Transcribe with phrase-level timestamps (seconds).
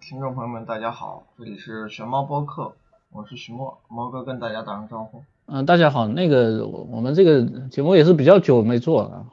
[0.00, 2.74] 听众朋友们，大家好，这里是熊猫播客，
[3.10, 5.24] 我是徐墨，猫哥跟大家打声招呼。
[5.46, 9.26] 嗯，大家好，那个我们这个节目也是比较久没做了，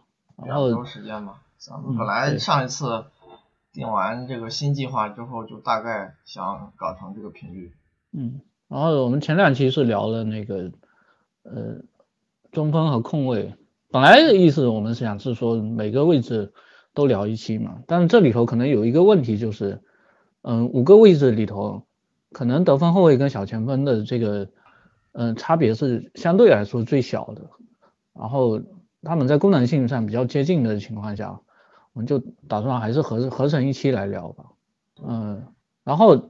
[0.44, 3.06] 然后时间嘛，咱们本来上一次
[3.74, 7.72] 定完这个新计划之后，就大概想搞成这个频率。
[8.12, 10.72] 嗯，然后我们前两期是聊了那个
[11.44, 11.82] 呃
[12.52, 13.54] 中锋和控卫，
[13.92, 16.54] 本来的意思我们想是说每个位置
[16.94, 19.84] 都聊一期嘛，但是这里头可能有一个问题就是，
[20.48, 21.82] 嗯，五个位置里头，
[22.32, 24.48] 可能得分后卫跟小前锋的这个
[25.14, 27.50] 嗯差别是相对来说最小的，
[28.14, 28.62] 然后
[29.02, 31.40] 他们在功能性上比较接近的情况下，
[31.94, 34.46] 我们就打算还是合合成一期来聊吧，
[35.04, 35.44] 嗯，
[35.84, 36.30] 然后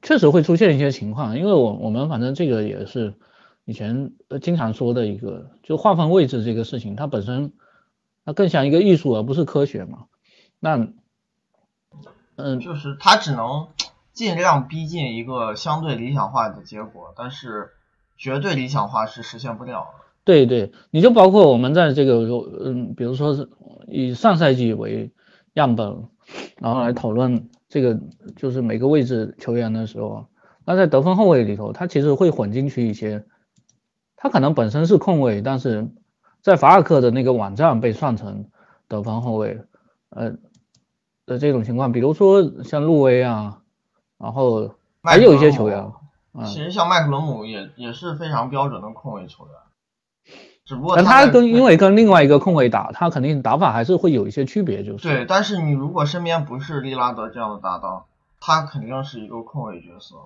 [0.00, 3.14] 确实会出现一些情况，因为我我们反正这个也是
[3.64, 7.52] 以前经常说的一个，就划分位置这个事情，它本身
[8.24, 10.04] 它更像一个艺术而不是科学嘛，
[10.60, 10.88] 那
[12.36, 13.68] 嗯就是他只能
[14.12, 17.70] 尽量逼近一个相对理想化的结果，但是
[18.16, 20.04] 绝对理想化是实现不了的。
[20.24, 22.20] 对对，你就包括我们在这个
[22.64, 23.48] 嗯，比如说是
[23.88, 25.10] 以上赛季为
[25.54, 26.08] 样本，
[26.58, 27.98] 然后来讨论这个
[28.36, 30.26] 就是每个位置球员的时候，
[30.64, 33.24] 那在得分后卫里头，他其实会混进去一些，
[34.16, 35.88] 他可能本身是控卫，但是
[36.40, 38.46] 在法尔克的那个网站被算成
[38.86, 39.60] 得分后卫，
[40.10, 40.34] 呃
[41.26, 43.60] 的这种情况，比如说像路威啊，
[44.18, 45.92] 然后还有一些球员，
[46.34, 49.54] 嗯其实像麦克伦姆也也是非常标准的控卫球员，
[50.64, 58.04] 只不过但他跟因为跟另外一个控卫打，他肯定打法还是会有一些区别，就是对，但是你如果身边不是利拉德这样的搭档，
[58.40, 60.16] 他肯定是一个控卫角色。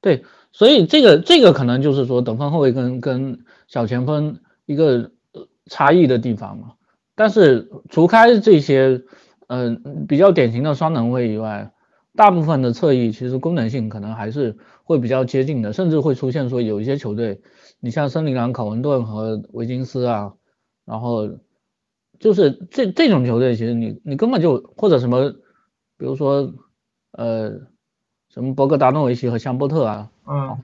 [0.00, 6.72] 对，所以这个这个可能就是说等分后卫跟跟小前锋一个呃差异的地方嘛。
[7.14, 9.02] 但是除开这些
[9.48, 11.72] 嗯、比较典型的双能位以外，
[12.14, 17.40] 大部分的侧翼其实功能性可能还是会比较接近的，甚至会出现说有一些球队，
[17.80, 20.34] 你像森林狼、考文顿和维金斯啊，
[20.84, 21.38] 然后
[22.18, 25.30] 就是这这种球队，其实你你根本就或者什么，
[25.96, 26.54] 比如说
[27.12, 27.60] 呃
[28.28, 30.58] 什么博格达诺维奇和香波特啊，嗯，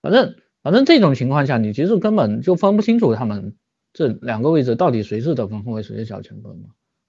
[0.00, 3.56] 反正反正这种情况下，你其实根本就分不清楚他们
[3.92, 6.68] 这两个位置到底谁是得分后卫，谁是小前锋嘛。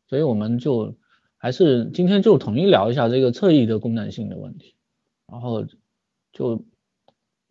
[0.10, 0.96] 所以我们就
[1.38, 4.76] 还是今天就统一聊一下这个侧翼的功能性的问题，
[5.28, 5.66] 然后
[6.34, 6.66] 就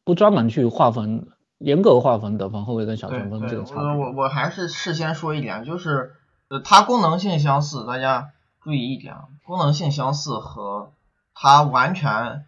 [0.02, 3.84] 不专门去划分严格划分得分后卫跟小前锋这，个差别。
[3.84, 6.14] 我我我还是事先说一点，就是
[6.48, 10.92] 呃，它功能性相似，大家注意一点啊，功能性相似和
[11.34, 12.44] 它完全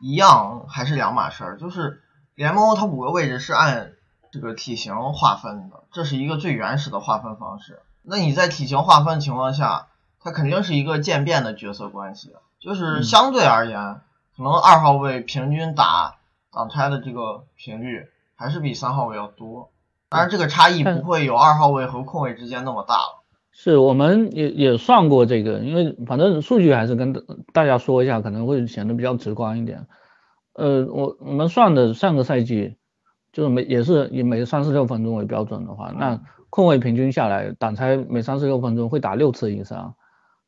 [0.00, 1.58] 一样还是两码事儿。
[1.58, 2.00] 就是
[2.34, 3.92] 联盟它五个位置是按
[4.32, 7.80] 这个体型划分的，这是一个最原始的划分方式。
[8.06, 9.88] 那你在体型划分情况下，
[10.20, 14.00] 它肯定是一个渐变的角色关系，就是嗯相对而言，
[14.36, 16.16] 可能二号位平均打
[16.52, 18.06] 挡拆的这个频率
[18.36, 19.70] 还是比三号位要多。
[20.08, 23.22] 当然，这个差异不会有二号位和控卫之间那么大了。
[23.50, 27.20] 是我们也也算过这个，因为反正数据还是跟大
[27.52, 29.86] 大家说一下，可能会显得比较直观一点。
[30.54, 32.76] 呃，我我们算的上个赛季
[33.32, 36.20] 就是每也是以每三十六分钟为标准的话，那
[36.54, 39.96] 控卫平均下来挡拆每三十六分钟会打六次以上，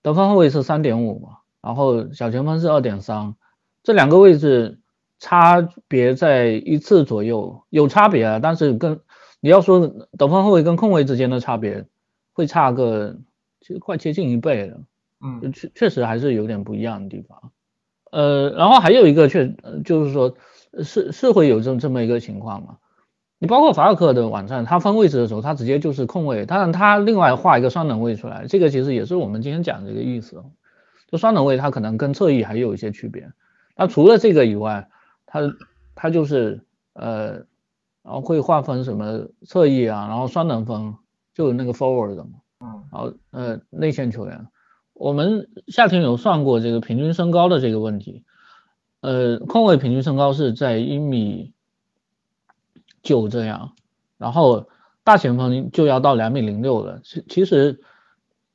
[0.03, 3.35] 得分后卫是三点五嘛，然后小前锋是二点三，
[3.83, 4.79] 这两个位置
[5.19, 9.01] 差别在一次左右，有差别啊，但是跟
[9.41, 9.81] 你要说
[10.17, 11.85] 得分后卫跟控卫之间的差别，
[12.33, 13.17] 会差个
[13.61, 14.79] 其实快接近一倍了，
[15.21, 17.51] 嗯确确实还是有点不一样的地方。
[18.13, 20.37] 呃，然后还有一个确呃就是说
[20.71, 22.79] 呃是是会有这这么一个情况嘛。
[23.39, 30.43] 你包括法尔克的网站，他分位置的时候，他直接就是空位，当然他另外画一个双等位出来，这个其实也是我们今天讲的一个意思。
[31.09, 33.31] 就双等位，它可能跟侧翼还有一些区别。
[33.77, 34.89] 那除了这个以外，
[35.25, 35.41] 它
[35.95, 36.65] 它就是
[36.95, 37.45] 呃，
[38.03, 40.97] 然后会划分什么侧翼啊，然后双能锋，
[41.33, 42.31] 就有那个 forward 的嘛。
[42.59, 44.49] 嗯然后呃内线球员，
[44.95, 48.25] 我们夏天有算过这个平均身高的这个问题，
[49.03, 51.53] 呃控卫平均身高是在一米
[53.07, 53.73] 九这样，
[54.19, 54.69] 然后
[55.05, 57.81] 大前锋就要到两米零六了，其其实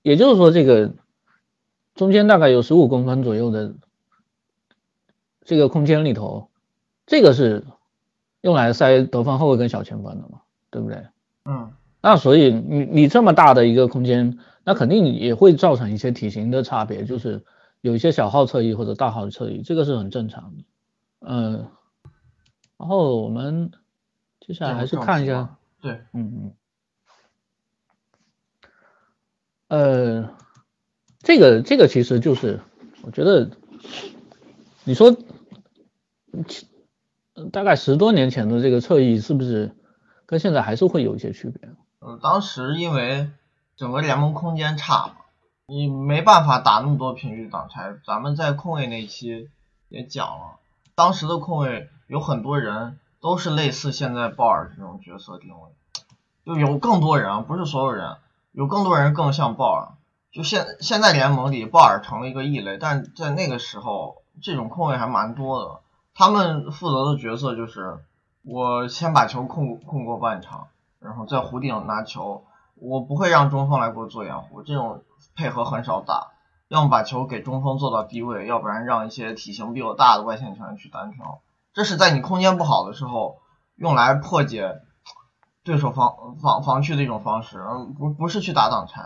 [0.04, 0.94] 也就是说这个
[1.96, 3.74] 中间大概有十五公分左右的
[5.44, 6.50] 这个空间里头，
[7.06, 7.66] 这个是
[8.42, 11.08] 用来塞得分后卫跟小前锋的嘛，对不对？
[11.46, 11.72] 嗯
[12.04, 17.46] 那所以你你这么大的一个空间，那肯定也会造成一些体型的差别，就是
[17.82, 20.64] 有一些小号侧翼或者大号侧翼，这个是很正常的。
[21.20, 21.68] 嗯，
[22.80, 23.70] 然后我们
[24.46, 26.54] 接下来还是看一下，对，嗯
[29.70, 30.36] 嗯，呃，
[31.20, 32.60] 这个这个其实就是
[33.04, 33.52] 我觉得
[34.84, 35.16] 你说，
[37.52, 39.76] 大概十多年前的这个侧翼是不是
[40.26, 41.70] 跟现在还是会有一些区别？
[42.00, 43.30] 呃，当时因为
[43.78, 45.14] 整个联盟空间差嘛，
[45.68, 47.94] 你没办法打那么多频率挡拆。
[48.06, 49.50] 咱们在控卫那期
[49.88, 50.58] 也讲了，
[50.96, 55.70] 当时的控卫有很多人都是类似现在鲍尔这种角色定位，
[56.44, 58.18] 就有更多人，不是所有人，
[58.52, 59.90] 有更多人更像鲍尔。
[60.32, 65.80] 就现现在联盟里，鲍尔成了一个异类，但在那个时候，这种控卫还蛮多的。
[66.16, 68.00] 他们负责的角色就是，
[68.44, 70.68] 我先把球控控过半场，
[71.00, 72.46] 然后在弧顶拿球，
[72.76, 75.04] 我不会让中锋来给我做掩护，这种
[75.36, 76.32] 配合很少打。
[76.70, 81.42] 要么把球给中锋做到低位，要不然让一些体型比我大的外线球员去单挑。
[81.74, 83.40] 这是在你空间不好的时候
[83.76, 84.82] 用来破解
[85.64, 89.02] 对手防防防区的一种方式，而不不是去打挡拆。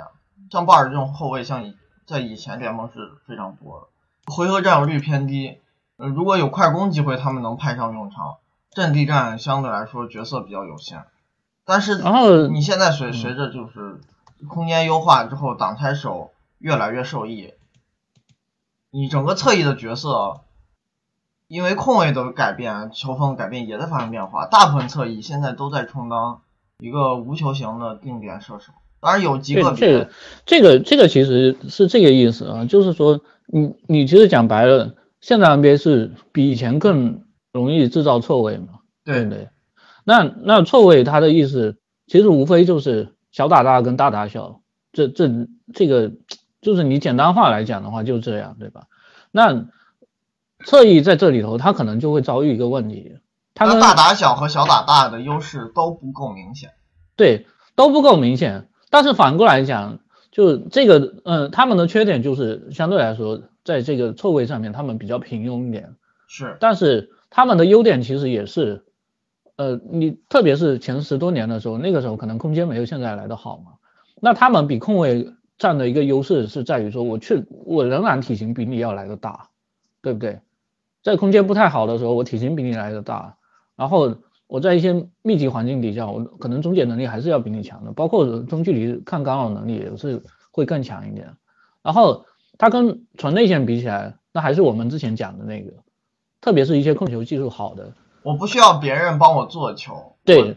[0.52, 1.76] 像鲍尔这种后卫，像以
[2.06, 5.60] 在以前联盟是非常多的，回合占有率偏低，
[5.98, 8.38] 呃，如果有快攻机会，他们能派上用场。
[8.72, 11.06] 阵地战相对来说角色比较有限，
[11.64, 14.02] 但是然后你现在随随着就是
[14.50, 17.54] 空间优化之后，挡拆手越来越受益，
[18.92, 20.42] 你整个侧翼的角色，
[21.48, 26.42] 因为控卫的改变，球风改变也在发生变化，大部分侧翼现在都在充当
[26.80, 28.72] 一个无球型的定点射手。
[29.00, 30.10] 当然有几个这个
[30.46, 37.22] 这个这个其实是这个意思啊，就是说你你其实讲白了，现在 NBA 是比以前更
[37.54, 39.50] 容易制造错位嘛，对不对？
[40.04, 41.78] 那那错位它的意思
[42.08, 44.62] 其实无非就是小打大跟大打小，
[44.92, 45.30] 这这
[45.74, 46.12] 这个
[46.62, 48.88] 就是你简单化来讲的话就这样，对吧？
[49.32, 49.68] 那
[50.66, 53.18] 侧翼在这里头，他可能就会遭遇一个问题，
[53.54, 56.72] 它大打小和小打大的优势都不够明显，
[57.16, 57.46] 对，
[57.76, 58.68] 都不够明显。
[58.90, 60.00] 但是反过来讲，
[60.32, 65.96] 就这个，嗯，他们的缺点就是相对来说，在这个错位上面，他们比较平庸一点。
[66.28, 66.58] 是。
[66.60, 68.86] 但是他们的优点其实也是，
[69.58, 73.74] 呃，你特别是前十多年的时候，那个时候可能空间没有现在来的好嘛。
[74.20, 79.50] 那他们比控卫占的一个优势是在于说，我去，我仍然体型比你要来的大，
[80.02, 80.40] 对不对？
[81.06, 83.38] 在空间不太好的时候，我体型比你来的大，
[83.78, 84.14] 然后。
[84.48, 90.22] 我在一些密集环境底下，我可能终结能力还是要比你强的，包括中距离抗干扰能力也是
[90.52, 91.36] 会更强一点。
[91.82, 92.24] 然后
[92.60, 95.74] 它跟纯内线比起来，那还是我们之前讲的那个，
[96.42, 97.92] 特别是一些控球技术好的，
[98.22, 100.56] 我不需要别人帮我做球，对，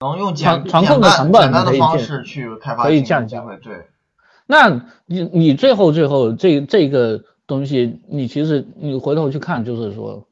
[0.00, 3.86] 能用简传控的成本简单的方式去开发可以降机会，对。
[4.46, 10.26] 那你你最后最后这这个东西，你其实你回头去看，就是说，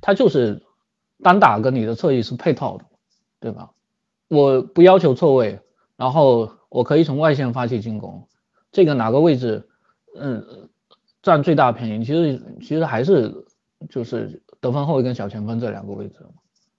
[0.00, 0.62] 它就是。
[1.22, 2.84] 单打跟你的侧翼是配套的，
[3.40, 3.70] 对吧？
[4.28, 5.60] 我不要求错位，
[5.96, 8.28] 然后我可以从外线发起进攻，
[8.72, 9.66] 这个哪个位置，
[10.18, 10.68] 嗯，
[11.22, 12.04] 占最大便宜？
[12.04, 13.46] 其实其实还是
[13.88, 16.26] 就是得分后卫跟小前锋这两个位置。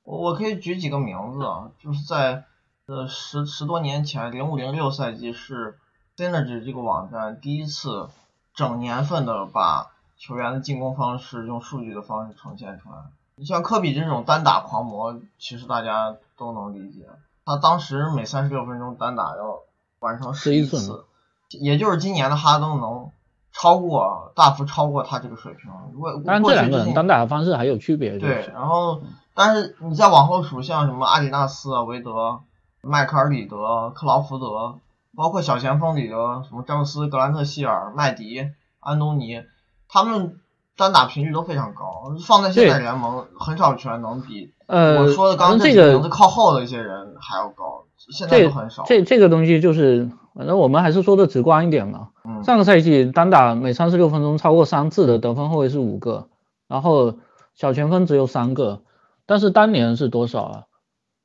[0.03, 2.43] 我我可以举几个名字啊，就是在
[2.85, 5.79] 呃十十多年前，零五零六赛季是
[6.17, 8.09] Synergy 这个网站第一次
[8.55, 12.95] 整年份的把球员的进攻方式用数据的方式呈现出来。
[13.35, 17.05] 你像科比这种单打狂魔，其实大家都能理解。
[17.43, 19.59] 他当时每三十六分钟单打要
[19.99, 21.05] 完成十一次，
[21.49, 23.11] 也就是今年的哈登能
[23.51, 25.69] 超过大幅超过他这个水平。
[25.93, 28.17] 如果当然这两个人单打的方式还有区别。
[28.17, 29.01] 对，然后
[29.33, 32.39] 但是你再往后数，像什么阿迪纳斯啊、韦德、
[32.81, 34.79] 迈克尔·里德、克劳福德，
[35.15, 36.15] 包括小前锋里的
[36.47, 39.41] 什么詹姆斯、格兰特希尔、麦迪、安东尼，
[39.87, 40.39] 他们。
[40.77, 48.83] 单打频率都非常高，放在现在联盟很少球员能比呃我说的刚这个名字靠后的一些人还要高，现在都很少。
[48.85, 52.09] 这这个东西就是，反正我们还是说的直观一点嘛。
[52.25, 52.43] 嗯。
[52.43, 56.27] 上个赛季单打每三十六分钟超过三次的得分后卫是五个，
[56.67, 57.13] 然后
[57.53, 58.81] 小前锋只有三个，
[59.25, 60.63] 但是当年是多少啊？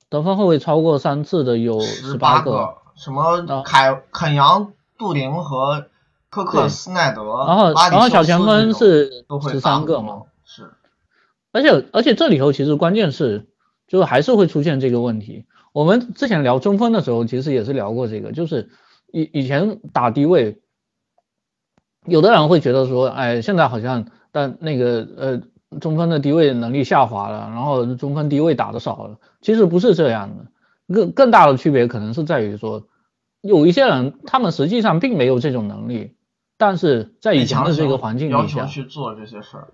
[0.09, 5.87] 得分后卫超过三次的有十八个，什么凯肯扬、杜林和。
[6.33, 10.71] 科克斯奈德，然后然后小前锋是十三个嘛，是，
[11.51, 13.49] 而且而且这里头其实关键是，
[13.89, 15.45] 就是还是会出现这个问题。
[15.73, 18.71] 我们之前聊中锋的时候，其实也是聊过这个，就是
[19.13, 20.61] 以以前打低位，
[22.07, 30.45] 有的人会觉得说，哎，现在好像但那个呃中锋的低位能力下滑了，然后中锋低位打的少了，其实不是这样的，
[30.93, 32.87] 更更大的区别可能是在于说，
[33.41, 36.15] 有一些人他们实际上并没有这种能力。
[36.57, 39.69] 但是在以前的这个环境底下，去做这些事儿，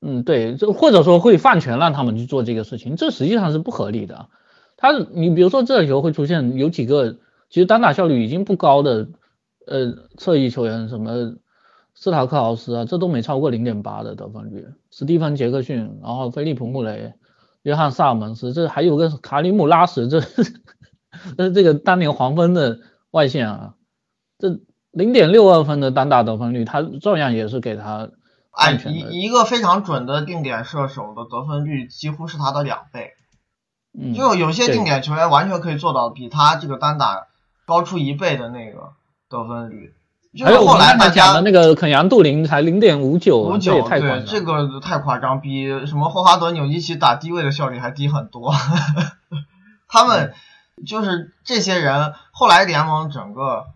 [0.00, 4.28] 嗯，对，就或者说会放权让他们去做这个事情，这实际上是不合理的。
[4.76, 7.16] 他，你比如说这里头会出现有几个
[7.48, 9.08] 其实单打效率已经不高的
[9.66, 11.34] 呃侧翼球员，什么
[11.94, 14.68] 斯塔克豪斯啊，这都没超过零点八的得分率。
[14.92, 17.12] 史蒂芬杰克逊，然后菲利普穆雷、
[17.62, 22.78] 约翰萨尔门斯，这还有个卡里姆拉什，这这是这个当年黄蜂的
[23.10, 23.74] 外线啊，
[24.38, 28.10] 这零点六二分的单打得分率，他照样也是给他
[28.50, 28.98] 安全的。
[29.12, 33.12] 一一个非常准的定点射手的得分率几乎是他的两倍，
[33.98, 37.26] 嗯，就有些定点球员完全可以做到比他这个单打
[37.66, 38.92] 高出一倍的那个
[39.28, 39.94] 得分率。
[40.44, 48.54] 还有后来大讲的那个肯扬杜林才零点五九，五九，对，这个太夸张，比什么霍华德纽基奇打低位的效率还低很多。
[49.88, 50.32] 他们
[50.86, 53.66] 就是这些人，后来联盟整个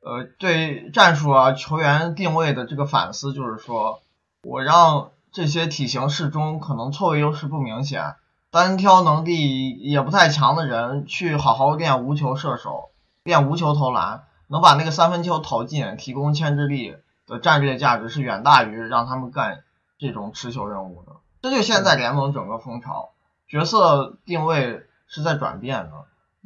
[0.00, 4.00] 呃对战术啊、球员定位的这个反思，就是说
[4.42, 8.16] 我让这些体型适中、可能错位优势不明显、
[8.50, 12.90] 单挑能力也不太强的人去好好练无球射手，
[13.22, 14.24] 练无球投篮。
[14.52, 16.94] 能把那个三分球投进，提供牵制力
[17.26, 19.64] 的战略价值是远大于让他们干
[19.98, 21.12] 这种持球任务的。
[21.40, 23.12] 这就现在联盟整个风潮，
[23.48, 25.92] 角色定位是在转变的。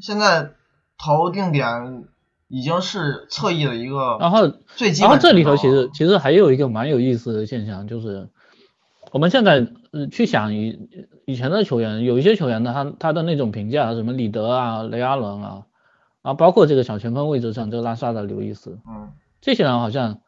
[0.01, 0.53] 现在
[0.97, 2.05] 投定点
[2.47, 5.11] 已经是侧翼的一个，然后最基本。
[5.11, 8.29] 然后这里头其实其实还有一个蛮有意思的现象，就是
[9.11, 9.67] 我们现在
[10.13, 10.89] 去想以
[11.25, 15.63] 以前的球员，有一些球员呢，他他的那种评价，什么里德啊、雷阿伦啊。
[16.27, 20.19] 啊，包括这个小前锋位置上，这个拉萨的刘易斯，嗯，这些人好像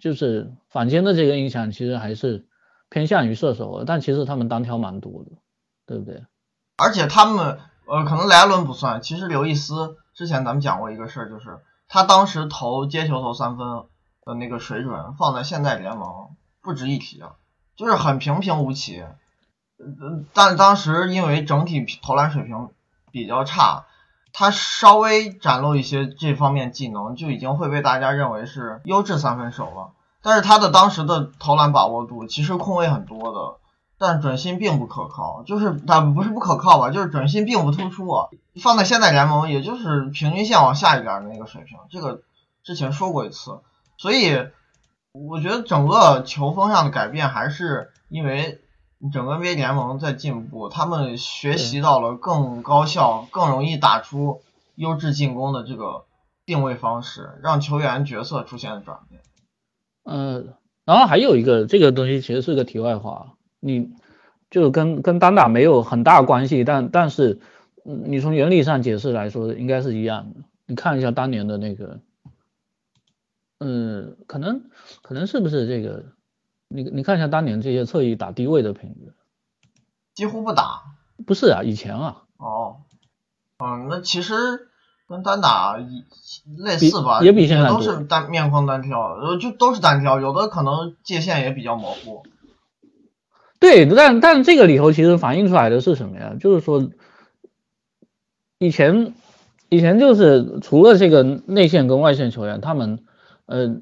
[0.00, 2.48] 就是坊间的这个印象，其实还是
[2.88, 5.30] 偏向于射手，但其实他们单挑蛮多的，
[5.86, 6.24] 对不对？
[6.76, 13.84] 而且他们，呃，可能莱伦不算，其实刘易斯之前咱们讲过一个事儿，就是他当时投接球投三分
[14.24, 16.30] 的那个水准，放在现在联盟
[16.60, 17.36] 不值一提啊，
[17.76, 19.04] 就是很平平无奇。
[19.78, 22.70] 嗯，但当时因为整体投篮水平
[23.12, 23.84] 比较差。
[24.32, 29.92] 他稍微展露一些这方面技能，就已经会被大家认为是优质三分手了。
[30.22, 33.58] 但是他的当时的投篮把握度，其实空位很多的，
[33.98, 35.42] 但准心并不可靠。
[35.44, 38.08] 就是他不是不可靠吧，就是准心并不突出。
[38.08, 38.28] 啊
[38.62, 41.78] 放在现在联盟，也就是平均线往下一点的那个水平。
[41.90, 42.22] 这个
[42.62, 43.60] 之前说过一次，
[43.96, 44.48] 所以
[45.12, 48.60] 我觉得整个球风上的改变还是因为。
[49.12, 54.42] 整个 NBA 联盟在进步，他们学习到了更高效、更容易打出
[54.74, 56.04] 优质进攻的这个
[56.44, 59.22] 定位方式，让球员角色出现了转变。
[60.04, 63.92] 嗯，然后还有一个这个东西其实是个题外话，你
[64.50, 67.38] 就跟跟单打没有很大关系，但但是
[67.84, 70.40] 你从原理上解释来说，应该是一样的。
[70.66, 72.00] 你看一下当年的那个，
[73.60, 74.62] 嗯，可能
[75.02, 76.04] 可能是不是这个？
[76.68, 79.12] 你你看一下当年这些侧翼打低位的频率，
[80.14, 80.82] 几乎不打。
[81.26, 82.22] 不是啊，以前啊。
[82.36, 82.82] 哦，
[83.58, 84.68] 嗯，那其实
[85.08, 92.22] 跟单打类似吧，也比现在都是单面框单挑，呃，就都是单挑，有的可能界限也比较模糊。
[93.58, 96.36] 对，但但这个里头其实反映出来的是什么呀？
[96.38, 96.90] 就是说，
[98.58, 99.14] 以前
[99.68, 103.04] 以前就是除了这个内线跟外线球员，他们
[103.46, 103.80] 呃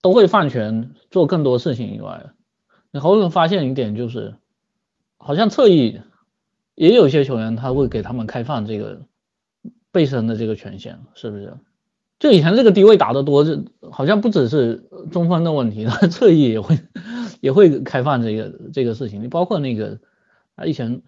[0.00, 0.94] 都会放权。
[1.10, 2.30] 做更多事情以外，
[2.92, 4.36] 你后面发现一点就是，
[5.16, 6.00] 好像侧翼
[6.76, 9.00] 也有些球员他会给他们开放这个
[9.90, 11.52] 背身的这个权限，是不是？
[12.20, 16.78] 就以前这个低位打得多，这好像不只是中锋的问题， 侧翼也会
[17.40, 19.24] 也会开放这个这个事情。
[19.24, 19.98] 你包括那个
[20.54, 21.02] 啊以前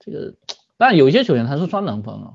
[0.00, 0.34] 这个，
[0.76, 2.32] 但有些球员他是双能锋啊，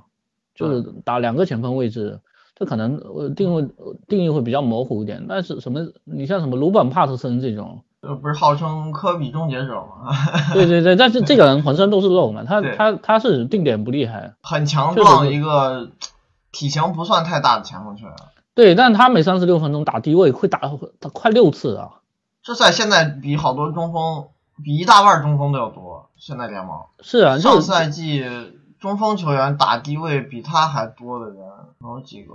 [0.56, 2.22] 就是打两个前锋位置。
[2.60, 3.66] 这可能呃定位
[4.10, 10.12] 定义会比较模糊一点，但是什么你像什么鲁本帕特森这种，呃不是号称科比终结者吗？
[10.54, 15.92] 对对对，但是这个人浑身都是肉嘛，他他他是定点不厉害，很强壮一个
[16.52, 18.16] 体型不算太大的前锋球员。
[18.54, 20.60] 对，但他每三十六分钟打低位会打
[21.00, 22.02] 他快六次啊，
[22.44, 24.26] 这在现在比好多中锋
[24.62, 28.26] 比一大半中锋都要多，现在联盟是啊，上赛季。
[28.80, 31.38] 中锋球员打低位比他还多的人
[31.82, 32.34] 有几个？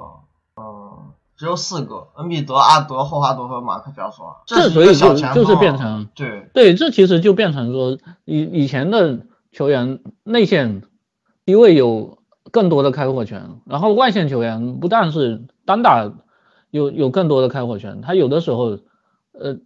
[0.57, 4.37] 嗯，只有四个：恩比德、阿德、霍华德和马克加索。
[4.47, 9.21] 这所以就就是变成对对，这其实就变成说，以以前的
[9.53, 10.83] 球员内线
[11.45, 12.19] 低位有
[12.51, 16.13] 更多的开火权，然后外线球员不但是单打
[16.71, 18.79] 有有更多的开火权，他有的时候
[19.33, 19.57] 呃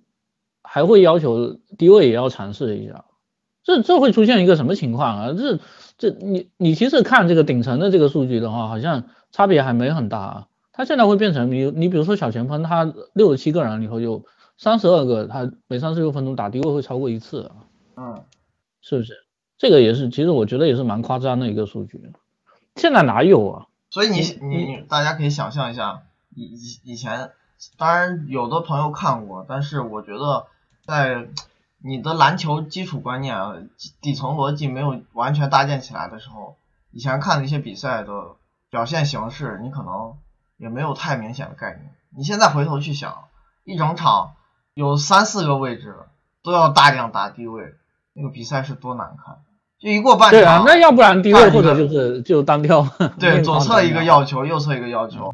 [0.62, 3.04] 还会要求低位也要尝试一下。
[3.62, 5.32] 这这会出现一个什么情况啊？
[5.36, 5.58] 这
[5.98, 10.46] 这你你其实看这个顶层的这个数据的话，好像差别还没很大啊。
[10.72, 14.24] 他现在会变成你你比如说小前锋，他六十七个人里头有
[14.56, 17.50] 三十二个，他每三十六分钟打低位会超过一次啊。
[17.96, 18.22] 嗯，
[18.80, 19.12] 是不是？
[19.58, 22.00] 这个也是，其实我觉得也是蛮夸张的一个数据。
[22.76, 23.66] 现在哪有啊？
[23.90, 27.32] 所以你你大家可以想象一下，以以以前
[27.76, 30.46] 当然有的朋友看过，但是我觉得
[30.86, 31.26] 在
[31.82, 33.54] 你的篮球基础观念、啊、
[34.00, 36.56] 底层逻辑没有完全搭建起来的时候，
[36.90, 38.36] 以前看的一些比赛的
[38.70, 40.14] 表现形式，你可能
[40.56, 41.94] 也没有太明显的概念。
[42.16, 43.24] 你现在回头去想，
[43.64, 44.32] 一整场
[44.74, 45.94] 有三四个位置
[46.42, 47.74] 都要大量打低位，
[48.12, 49.38] 那个比赛是多难看。
[49.78, 52.84] 就一过半场，对啊，那要不然低位或者就是就单挑，
[53.20, 55.32] 对，左侧一个要求，右侧一个要求，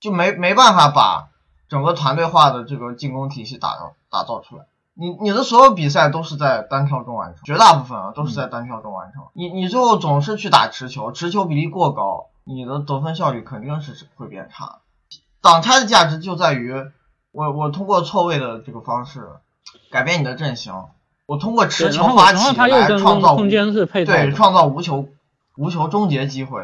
[0.00, 1.28] 就没没办法把
[1.68, 4.64] 整个团队化的这个进攻体系打造打造出来。
[4.94, 9.24] 你你的所有比赛都是在单挑中完成，绝大部分啊都是在单挑中完成。
[9.32, 14.78] 你你最后总是去打持球，持球比例过高，你的得分效率肯定是会变差。
[15.42, 16.72] 挡拆的价值就在于
[17.32, 19.28] 我我通过错位的这个方式
[19.90, 20.72] 改变你的阵型。
[21.26, 25.08] 我通过持球发起来创造空间是配对创造无球
[25.56, 26.62] 无球终结机会，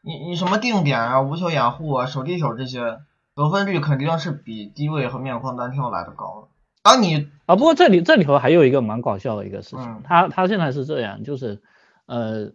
[0.00, 3.00] 你你什么定点啊、无球掩护啊、手递手这些
[3.34, 6.48] 得分率肯定是比低位和面框单挑来的高。
[6.82, 11.58] 当你啊，不过这里这里头还有一个蛮搞笑的一个事情，嗯他他现在是这样，就是
[12.06, 12.52] 呃，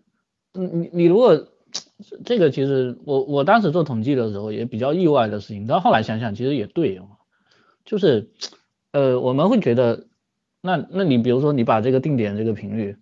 [0.54, 1.48] 你你如果
[2.26, 7.08] 这个其实我我当时做统计的时候也比较意外的事情，但后来想想其实也对哦，
[7.86, 8.30] 就是
[8.92, 10.06] 呃我们会觉得。
[10.66, 12.96] 那那你比如说你把这个定点这个频率，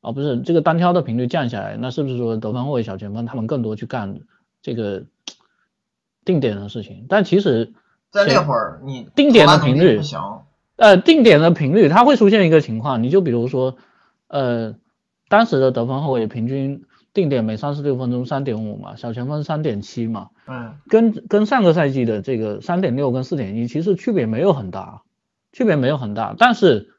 [0.00, 4.18] 哦不是这个单挑的频率降下来，那是不是说得分后卫、小前锋他们更多去干
[4.62, 5.04] 这个
[6.24, 7.06] 定点的事情？
[7.08, 7.72] 但其实
[8.10, 10.18] 在那会儿你定点的频率不行，
[10.76, 13.76] 呃定点的频率它会出现一个情况，你就比如说
[14.28, 14.74] 呃
[15.28, 25.02] 当时的得分后卫平均定点每三十六分钟三点五嘛，小前锋三点七嘛，嗯，跟跟上个赛季的这个三点六跟四点一其实区别没有很大，
[25.52, 26.90] 区别没有很大，但是。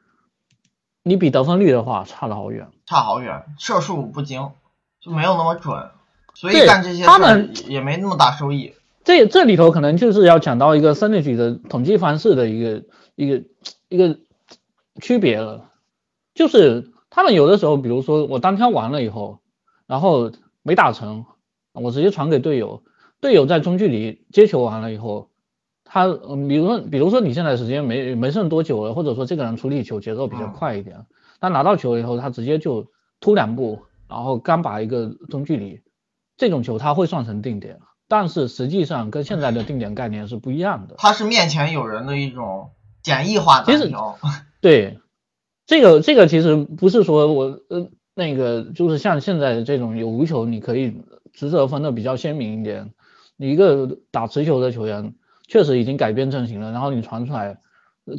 [1.08, 4.50] 你比得分率的话，差了好远，差好远，射术不精，
[5.00, 5.72] 就没有那么准，
[6.34, 8.72] 所以干这些他们也没那么大收益。
[9.04, 12.82] 这这里头可能就是要讲到一个 percentage 的统计方式的一个
[13.16, 13.44] 一个
[13.88, 14.18] 一个
[15.02, 15.72] 区别了，
[16.34, 19.40] 就是他们有的时候，比如说我单挑完了以后，
[19.88, 20.30] 然后
[20.62, 21.26] 没打成，
[21.72, 22.84] 我直接传给队友，
[23.20, 25.30] 队友在中距离接球完了以后。
[25.88, 31.06] 他嗯，比如说，比如说你现在时间没没剩多久了，或者说这个人处理球节奏比较快一点，
[31.38, 32.88] 他拿到球以后，他直接就
[33.20, 35.80] 突两步，然后干把一个中距离，
[36.36, 40.96] 这种球他会算成定点，但是实际上跟现在的定点概念是不一样的。
[40.98, 42.72] 他是面前有人的一种
[43.06, 44.18] 简易化单挑。
[44.60, 44.98] 对，
[45.66, 52.90] 这个这个其实不是说我呃那个就是像现在这种有无球你可以职责分的比较鲜明一点，
[53.36, 55.14] 你一个打持球的球员。
[55.48, 57.58] 确实已经改变阵型了，然后你传出来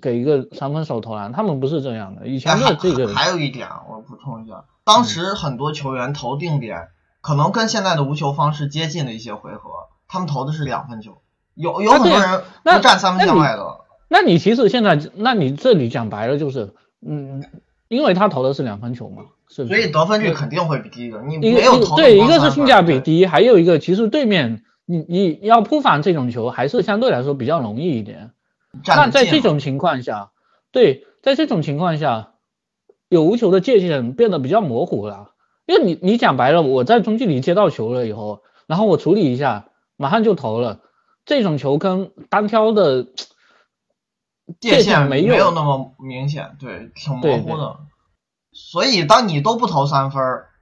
[0.02, 2.26] 给一个三分手投篮，他们不是这样的。
[2.26, 6.88] 以前的这个还有一点，我补充一下，当时很多球员投定点，
[7.20, 11.18] 可能跟现在的无球方式接近的一些回合，他们投的是两分球，
[11.54, 13.82] 有有很多人不站三分线外的。
[14.08, 16.74] 那你其实现在，那你这里讲白了就是，
[17.06, 17.44] 嗯，
[17.88, 21.22] 因为他投的是两分球嘛，是所以得分率肯定会比低的。
[21.24, 24.64] 你没有投对，一个是性价比低，还有一个其实对面。
[24.90, 28.32] 你你要扑防这种球还是相对来说比较容易一点。
[28.86, 30.32] 那在这种情况下，
[30.72, 32.36] 对，在这种情况下，
[33.10, 35.32] 有无球的界限变得比较模糊了。
[35.66, 39.68] 因为你你讲白了，我在中距离接到球了以后，然后我处理一下，
[39.98, 40.80] 马上就投了。
[41.26, 43.08] 这种球跟单挑的
[44.60, 47.78] 界限没有那么明显，对，挺模糊的。
[48.52, 50.22] 所以当你都不投三分，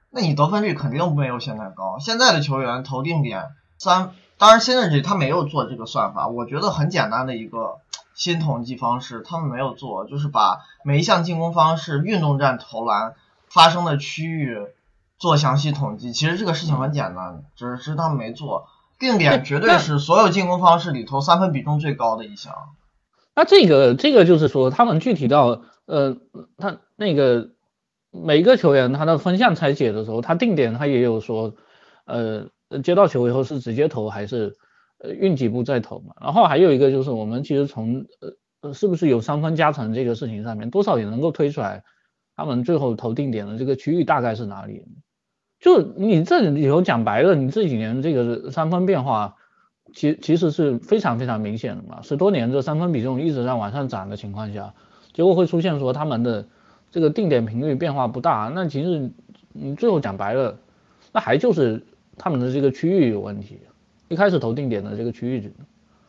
[0.09, 1.97] 那你得分率肯定没有现在高。
[1.99, 3.43] 现在的球员投定点。
[3.77, 7.75] 三，当然现在这他没有做这个算法，我觉得很简单的一个
[8.15, 13.13] 新统计方式，他们没有做，就是把每一项进攻方式运动战投篮
[13.49, 14.57] 发生的区域
[15.17, 16.13] 做详细统计。
[16.13, 18.67] 其实这个事情很简单，只是他们没做。
[18.97, 22.53] 定点绝对是所有进攻方式里头三分比重最高的一项。
[23.35, 26.17] 那这个这个就是说，他们具体到呃，
[26.57, 27.49] 他那个
[28.11, 31.55] 每个球员他的分项拆解的时候，他定点他也有说
[32.05, 32.49] 呃。
[32.83, 34.57] 接到球以后是直接投还是
[34.97, 36.15] 呃运几步再投嘛？
[36.19, 38.03] 然后还有一个就是我们其实从
[38.61, 41.83] 呃是不是有三分加成这个事情上面，多少也能够推出来
[42.35, 44.83] 他们最后投定点的这个区域大概是哪里？
[45.59, 49.35] 就你这里头讲白了，你这几年这个三分变化
[49.93, 52.01] 其其实是非常非常明显的嘛。
[52.01, 54.73] 十多年这三分比重一直在往上涨的情况下，
[55.13, 56.47] 结果会出现说他们的
[56.91, 59.11] 这个定点频率变化不大，那其实
[59.53, 60.57] 你最后讲白了，
[61.11, 61.85] 那还就是。
[62.17, 63.59] 他们的这个区域有问题，
[64.07, 65.53] 一开始投定点的这个区域，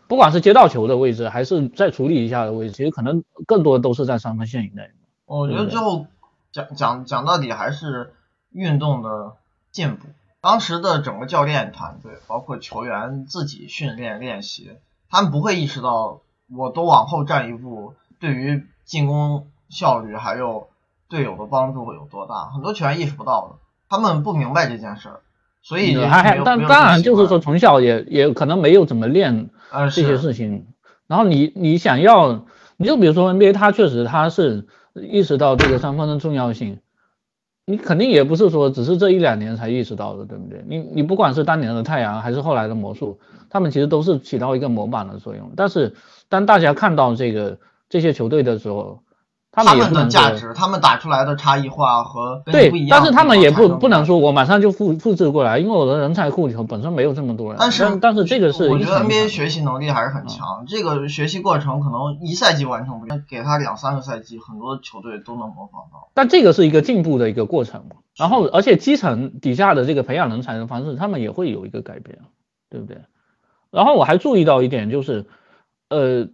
[0.06, 4.88] 不管是接到球的位置，还是再处理一下的位置，其实可能更多都是在三分线以内。
[5.24, 6.06] 我觉得最后
[6.52, 8.12] 讲讲讲到底还是
[8.52, 9.32] 运动的
[9.72, 10.06] 进步。
[10.46, 14.70] 当时的整个教练团队，包括球员自己训练练习，
[15.10, 16.20] 他们不会意识到
[16.56, 20.68] 我都往后站一步，对于进攻效率还有
[21.08, 22.52] 队友的帮助会有多大？
[22.54, 25.20] 很多球员意识不到的，他们不明白这件事儿，
[25.62, 25.96] 所以
[26.44, 30.68] 但当然就是说从小也也可能没有怎么练这些事情，
[31.08, 32.44] 然后你你想要，
[32.76, 36.78] 你就比如说 NBA，他确实他是意识到这个三分的重要性。
[37.68, 40.64] 你肯定也不是说只是这一两年才意识到的，对不对？
[40.68, 43.18] 你你不管是当年的太阳还是后来的魔术，
[43.50, 45.50] 他们其实都是起到一个模板的作用。
[45.56, 45.92] 但是
[46.28, 49.00] 当大家看到这个这些球队的时候，
[49.64, 57.56] 他们的价值，他们打出来的差异化和对，但是他们也不不能说我马上就复复制过来，因为我的人才库里头本身没有这么多人。
[57.58, 66.10] 但是但是这个是我觉得 NBA 学习能力还是很强，这个学习过程可能一赛季完成不了，给他两三个赛季，很多球队都能模仿到。
[66.12, 72.18] 但这个是一个进步的一个过程嘛，然后而且基层底下的这个培养人才的方式，他们也会有一个改变，
[72.68, 72.98] 对不对？
[73.70, 75.24] 然后我还注意到一点就是，
[75.88, 76.28] 呃，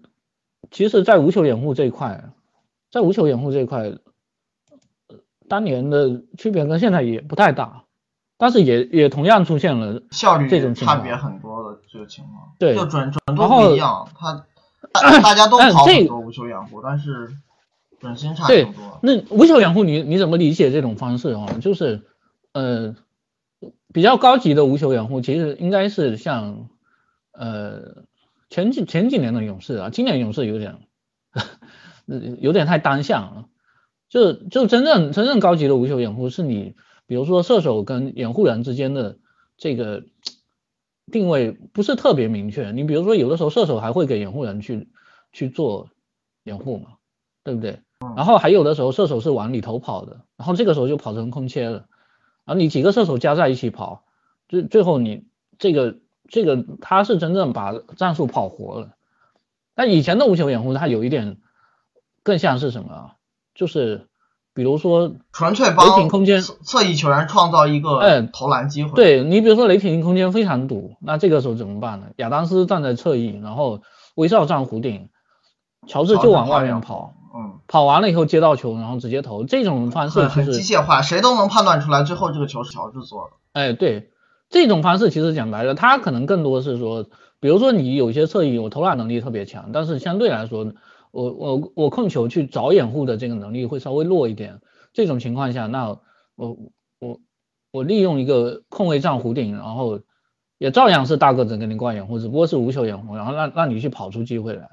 [0.72, 2.24] 其实，在无球掩护这一块。
[2.92, 3.90] 在无球掩护这一块，
[5.48, 7.84] 当年的区别跟现在也不太大，
[8.36, 12.52] 但是也也同样出现了效率这种差别很多的这个情况。
[12.58, 14.44] 对，就准准度不一样，他
[15.22, 17.30] 大家都跑很多无球掩护，但是
[17.98, 19.00] 准心差很多。
[19.02, 21.46] 那无球掩护你你怎么理解这种方式啊？
[21.62, 22.02] 就是
[22.52, 22.94] 呃
[23.94, 26.68] 比较高级的无球掩护，其实应该是像
[27.32, 28.04] 呃
[28.50, 30.76] 前几前几年的勇士啊，今年勇士有点。
[32.40, 33.48] 有点太单向了，
[34.08, 36.74] 就就真正真正高级的无球掩护是你，
[37.06, 39.16] 比如说射手跟掩护人之间的
[39.56, 40.04] 这个
[41.10, 42.70] 定位不是特别明确。
[42.72, 44.88] 你比如说有的时候射手还会给掩护人去
[45.32, 45.88] 去做
[46.44, 46.90] 掩护嘛，
[47.44, 47.80] 对不对？
[48.16, 51.86] 然后还有的时候射手是往里头跑的，然后这个时候就跑成空切了，
[52.44, 54.04] 然后你几个射手加在一起跑，
[54.48, 55.24] 最最后你
[55.58, 55.96] 这个
[56.28, 58.96] 这个他是真正把战术跑活了。
[59.74, 61.38] 但以前的无球掩护他有一点。
[62.22, 63.12] 更像是什么？
[63.54, 64.08] 就是
[64.54, 68.90] 比如说纯粹帮雷霆空间侧翼球员创造一个投篮机会。
[68.94, 72.06] 对你比如说雷霆空间非常堵，那这个时候怎么办呢？
[72.16, 73.82] 亚当斯站在侧翼，然后
[74.14, 75.10] 威少站弧顶，
[75.86, 79.44] 乔治就往外面跑，嗯，跑完了以后接到球，然后直接投。
[79.44, 83.30] 这种方式很机械化，谁都能判断出来最后这个球是乔治做的。
[83.52, 84.10] 哎，对，
[84.48, 87.04] 这种方式其实讲白了，他可能更多是说，
[87.38, 90.72] 比如说你有些侧翼我投篮能力特别强，但是相对来说。
[91.12, 94.60] 我我我控球去找掩护的这个能力会稍微弱一点，
[94.94, 95.98] 这种情况下，那
[96.34, 96.56] 我
[96.98, 97.20] 我
[97.70, 100.00] 我利用一个空位站弧顶，然后
[100.56, 104.68] 也照样是大个子给你挂掩护，只不过是无球掩护，然后让让你去跑出机会来。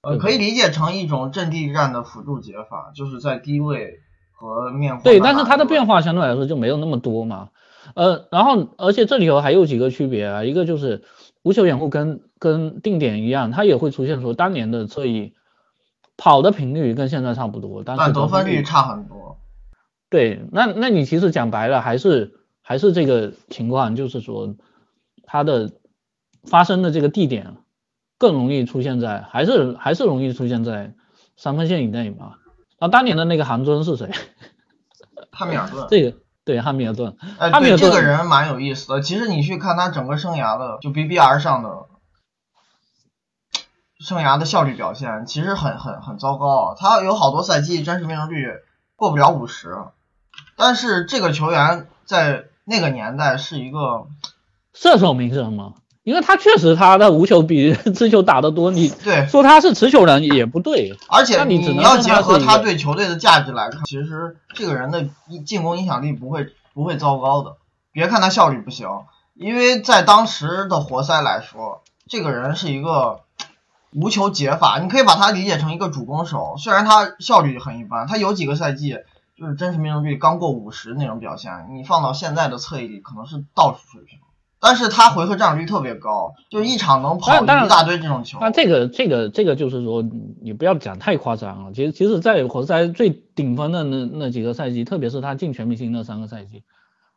[0.00, 4.00] 呃，可以理解成一种阵地战的辅助解法，就是在低位
[4.32, 7.50] 和面对，但是它的变化相对来说就没有那么多嘛。
[7.94, 11.04] 呃，然后而且这里头还有几个区别啊，一个就是
[11.42, 15.34] 无球掩护跟跟定点一样，它也会出现说当年的侧翼。
[16.16, 19.38] 跑的频率跟现在差不多，但是得分率差很多。
[20.08, 24.54] 对，那那你其实讲白了，还是还是这个情况，就是说
[25.24, 25.72] 它的
[26.44, 27.56] 发生的这个地点
[28.16, 30.94] 更容易出现在，还是还是容易出现在
[31.36, 32.34] 三分线以内嘛？
[32.78, 34.10] 那当年的那个韩尊是谁？
[35.32, 35.86] 汉密尔顿。
[35.90, 37.16] 这个对汉密尔顿。
[37.38, 39.00] 哎，对，这个人蛮有意思的。
[39.00, 41.70] 其实你去看他整个生涯的，就 BBR 上的。
[44.04, 48.52] 生涯的效率表现其实很很很糟糕，他有好多赛季真实命中率
[48.96, 49.78] 过不了五十，
[50.56, 54.06] 但是这个球员在那个年代是一个
[54.74, 55.72] 射手名声吗？
[56.02, 65.08] 因为他确实他的无球比持球打得多，你对说他是持球人也不对，而且你你要结合他对球队的价值来看，其实这个人的
[65.46, 67.56] 进攻影响力不会不会糟糕的。
[67.90, 68.86] 别看他效率不行，
[69.32, 73.20] 因为在当时的活塞来说，这个人是一个。
[73.94, 78.98] 无球解法，你可以把它理解成一个主攻手，虽然他效率很一般，他有几个赛季
[79.36, 84.18] 就是真实命中率刚过五十那种表现，你放到现在的侧翼里可能是倒数水平，
[84.60, 88.38] 但是他回合占有率特别高，就一场能跑一大堆这种球。
[88.40, 90.02] 那这个这个这个就是说，
[90.42, 91.72] 你不要讲太夸张了。
[91.72, 96.64] 其实其实，在活塞最顶峰的那那几个赛季，特别是他进全明星那三个赛季。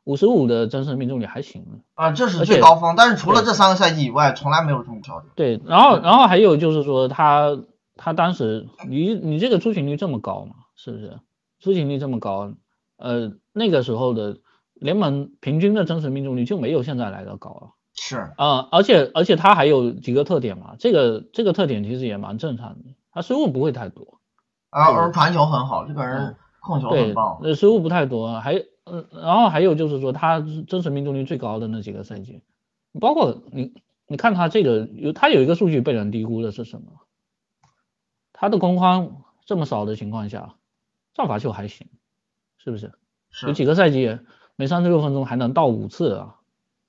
[0.08, 2.96] 五十五的真实命中率还行啊，这是最高峰。
[2.96, 5.26] 但是除了这三个赛季以外，从来没有这么高的。
[5.36, 7.60] 对，然后然后还有就是说他
[7.98, 11.20] 他当时你你这个出勤率这么高嘛，是不是？
[11.60, 12.54] 出勤率这么高，
[12.96, 14.38] 呃，那个时候的
[14.76, 17.72] 联盟平均的真实命中率就没有现在来的高了。
[17.94, 24.22] 是啊，而且而且他还有几个特点嘛，这个这个特点其实也蛮正常的，他失误不会太多，
[24.70, 28.64] 而而传球很好，这个人控球很棒，呃，失误不太多，还。
[28.92, 32.42] 嗯，然后还有就是说，他真实命中率最高的那几个赛季，
[33.00, 33.74] 包括你，
[34.08, 36.88] 你看他这个有，他有一个数据被人低估的是什么？
[38.34, 40.56] 他的攻框这么少的情况下，
[41.14, 41.88] 造罚球还行，
[42.58, 42.94] 是不是？
[43.46, 44.20] 有几个赛季
[44.56, 46.36] 每三十六分钟还能到五次啊，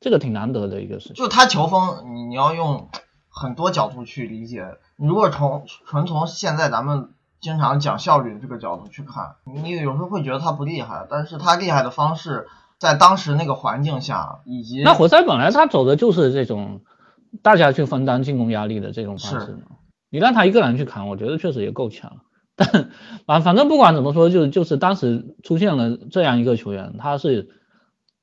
[0.00, 1.14] 这个挺难得的一个事情。
[1.16, 2.88] 就他球风，你你要用
[3.28, 4.78] 很多角度去理解。
[4.96, 12.46] 如果从纯从现在咱们经常讲效率的这个角度去看，你有时候会觉得他不厉害，但是他厉害的方式，
[12.79, 16.81] 在当时那个环境下，以及那活塞本来他走的就是这种
[17.42, 19.62] 大家去分担进攻压力的这种方式嘛。
[20.11, 22.22] 你让他一个人去扛，我觉得确实也够强。
[22.57, 22.90] 但
[23.24, 27.51] 反反正不管怎么说，就就是当时出现了这样一个球员，他是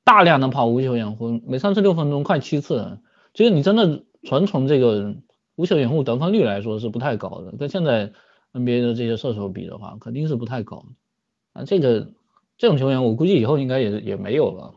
[0.04, 2.98] 大量的跑无球掩护，每三十六分钟快七次。
[3.32, 5.14] 其实你真的纯从这个
[5.54, 8.12] 无球掩护得分率来说是不太高的，跟现在
[8.56, 10.84] NBA 的这些射手比的话，肯定是不太高
[11.52, 11.64] 啊。
[11.64, 12.12] 这个
[12.58, 14.74] 这种球员，我估计以后应该也也没有了，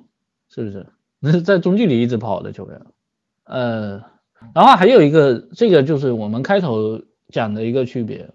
[0.49, 0.85] 是不是？
[1.19, 2.81] 那是在中距离一直跑的球员。
[3.45, 4.03] 呃，
[4.53, 8.29] 然后还有一个，这个就是我们开头讲的一个区别。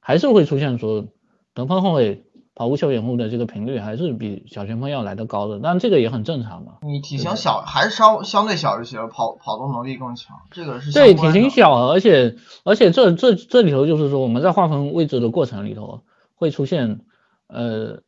[0.00, 1.06] 还是会出现说
[1.52, 2.24] 得分后卫
[2.58, 6.78] 跑无球掩护的这个频率还是比小前锋要来的高的，但这个也很正常嘛。
[6.82, 16.02] 你体型小还是稍相对小一些，跑跑动能力更强，这个是对体型小，而且而且这这这里头就是说我们在划分位置的过程里头
[16.34, 17.02] 会出现
[17.46, 18.00] 呃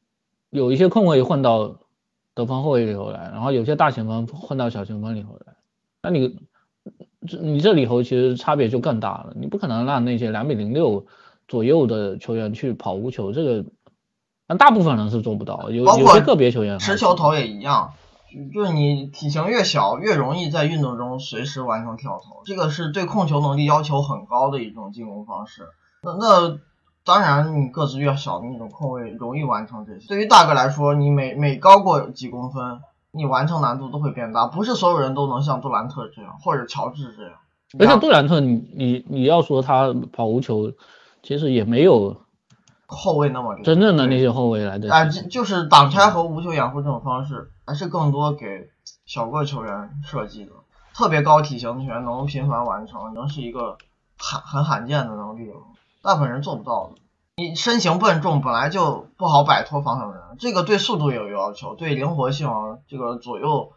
[0.50, 1.76] 有一些空位混到
[2.34, 5.54] 得分后卫里头来，然后有些大前锋混到小前锋里头来，
[6.02, 6.40] 那你
[7.28, 11.06] 这你这里头其实差别就更大了，你不可能让那些两米零六。
[11.48, 13.64] 左右的球员去跑无球，这个，
[14.50, 17.92] 但大部分人是做不到，有有些个别球员持球投也一样，
[18.52, 25.68] 就是你体型越小，越容易在运动中随时完成跳投，这个是对控球能力要求很高的一种进攻方式。
[26.02, 26.58] 那那
[27.04, 30.08] 当然，你个子越小的那种控卫容易完成这些。
[30.08, 32.80] 对于大个来说，你每每高过几公分，
[33.12, 37.32] 你完成难度都会变大，不是所有人都能像杜兰特这样，或者乔治这样。
[37.78, 40.72] 而且杜兰特，你你你要说他跑无球。
[41.22, 42.16] 其实也没有
[42.90, 48.68] 后卫那么真正的那些后卫来的，啊，就就是挡拆和无球掩护这种方式，还是更多给
[49.06, 50.50] 小个球员设计的。
[50.92, 53.78] 特别高体型的球员能频繁完成，能是一个
[54.18, 55.56] 罕很罕见的能力了，
[56.02, 57.00] 大部分人做不到的。
[57.36, 62.50] 你身形笨重，本来就不好摆脱防守人，这个对速度也有要求，对灵活性，
[62.88, 63.72] 这个左右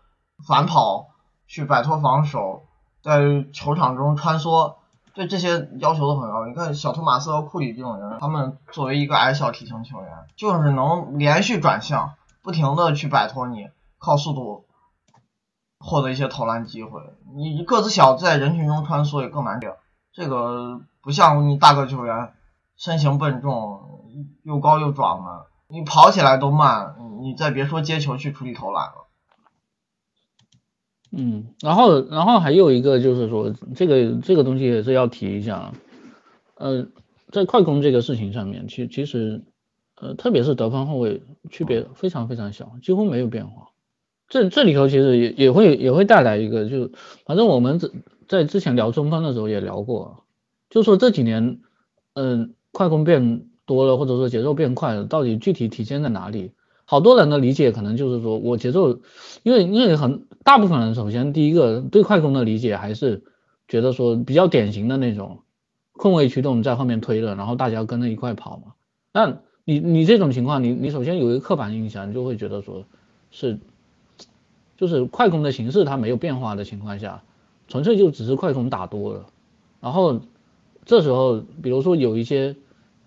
[0.47, 1.09] 反跑
[1.47, 2.63] 去摆脱防守，
[3.03, 4.73] 在球场中穿梭。
[5.13, 6.45] 对这些要求都很高。
[6.47, 14.65] 你看小托马斯和库里这种人，他们作为一个矮小体型球员，就是能连续转向，不停的去摆脱你，靠速度
[15.79, 17.01] 获得一些投篮机会。
[17.35, 19.75] 你个子小，在人群中穿梭也更难点。
[20.11, 22.33] 这个不像你大个球员，
[22.75, 23.81] 身形笨重，
[24.43, 29.02] 又高又壮的，你跑起来都慢，你再别说接球去处理投篮了。
[31.15, 35.71] 嗯，然后，然后还有一个就是说，这个这个东西也是要提一下，
[36.55, 36.87] 呃，
[37.31, 39.43] 在快攻这个事情上面，其其实，
[40.01, 41.21] 呃，特别是得分后卫
[41.51, 43.67] 区别非常非常小，几乎没有变化。
[44.27, 46.89] 这这里头其实也也会也会带来一个，就
[47.25, 47.89] 反正我们在
[48.27, 50.23] 在之前聊中锋的时候也聊过，
[50.71, 51.59] 就说这几年，
[52.15, 56.53] 嗯，快攻变多了，或者说节奏变快了，到底具体体现在哪里？
[56.93, 58.99] 好多人的理解可能就是说我节奏，
[59.41, 63.23] 因为因为很大部分人首先第一个对快攻的理解还是
[63.67, 65.39] 觉得说比较典型的那种
[65.93, 68.73] 控卫驱动在后面推的，然后大家跟着一块跑嘛。
[69.11, 72.85] 那你你这种情况，你你首先有一个刻板印象，就会觉得说
[73.31, 73.57] 是
[74.77, 77.23] 就是快攻的形式它没有变化的情况下，
[77.67, 79.25] 纯粹就只是快攻打多了。
[79.81, 80.21] 然后
[80.85, 82.55] 这时候比如说有一些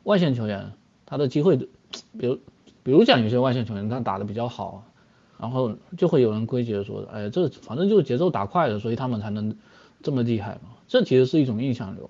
[0.02, 0.72] 外线球员，
[1.06, 2.40] 他的机会，比如。
[2.86, 4.84] 比如讲有些外线球员他打的比较好，
[5.40, 9.56] 然后就会有人归结说，哎，这反正就是节奏打快了，所以他们才能
[10.04, 10.76] 这么厉害嘛。
[10.86, 12.08] 这其实是一种印象流。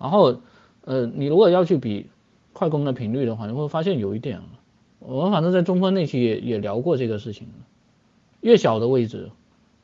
[0.00, 0.40] 然后，
[0.84, 2.06] 呃，你如果要去比
[2.52, 4.40] 快攻的频率的话，你会发现有一点，
[4.98, 7.46] 我们反正在中锋那期也也聊过这个事情，
[8.40, 9.30] 越小的位置，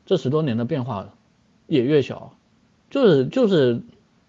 [0.05, 1.13] 这十多年的变化
[1.67, 2.33] 也越小，
[2.89, 3.81] 就是就是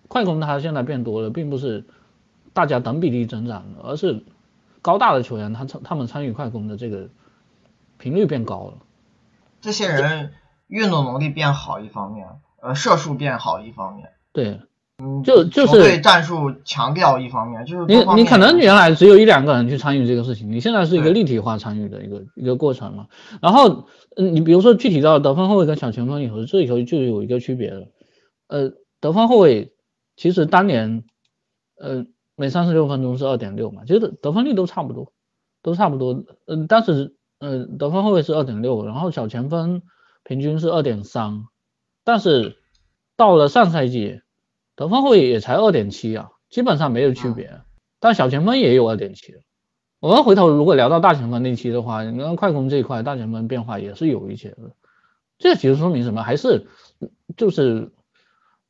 [0.07, 1.83] 快攻它现在变多了，并不是
[2.53, 4.23] 大家等比例增长，而是。
[4.83, 7.09] 高大的球员，他参他们参与快攻的这个
[7.99, 8.79] 频率变高了。
[9.61, 10.33] 这些人
[10.69, 12.27] 运动能力变好一方面，
[12.63, 14.09] 呃，射术变好一方面。
[14.33, 14.61] 对，
[14.99, 23.09] 嗯，就就是对战术强调一方面，就是你你可能原来只有一两个人去参与这个事情，你现在是一个立体化参与的一个一个过程嘛。
[23.43, 27.89] 然后，嗯，你比如说具体到得分后卫跟小前锋以后，这里头就有一个区别了。
[28.47, 29.73] 呃，得分后卫
[30.17, 31.05] 其实当年，
[31.81, 32.07] 呃。
[32.39, 35.13] 每三十六分钟是二点六嘛，其实得分率都差不多，
[35.61, 36.25] 都差不多。
[36.47, 39.83] 嗯，但是嗯，得分后卫是二点六，然后小前锋
[40.23, 41.47] 平均是二点三，
[42.05, 42.57] 但是
[43.17, 44.21] 到了上赛季，
[44.77, 47.61] 得分后卫也才二点七啊，基本上没有区别。
[47.99, 49.35] 但小前锋也有二点七。
[49.99, 54.71] 我们回头如果聊到大前锋那期的话，你看快攻这一块大前锋变化也是有一些的。
[55.39, 56.23] 这其实说明什么？
[56.23, 56.69] 还是
[57.37, 57.91] 就是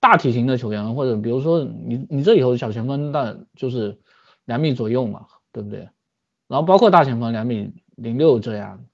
[0.01, 3.99] 大体型的球员，或者比如说你你这里头小前锋大就是
[4.45, 5.89] 两米左右嘛，对不对？
[6.47, 8.85] 然后包括大前锋两米零六这样，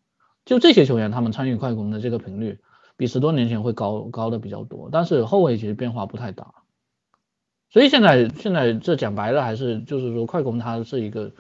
[0.45, 2.59] 就这些球员他们参与快攻的这个频率
[2.97, 4.89] 比十多年前会高高的比较多。
[4.91, 6.55] 但是后卫其实变化不太大，
[7.71, 11.31] 所以现在现在这讲白了还是就是说快攻它是一个。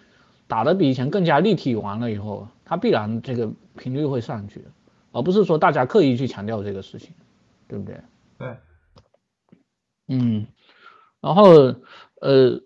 [0.46, 4.62] 打的比以前更加立体，完了以后，它必然这个频率会上去，
[5.10, 7.14] 而不是说大家刻意去强调这个事情，
[7.66, 7.98] 对不对？
[8.36, 8.54] 对。
[10.08, 10.46] 嗯，
[11.20, 11.74] 然后
[12.20, 12.60] 呃，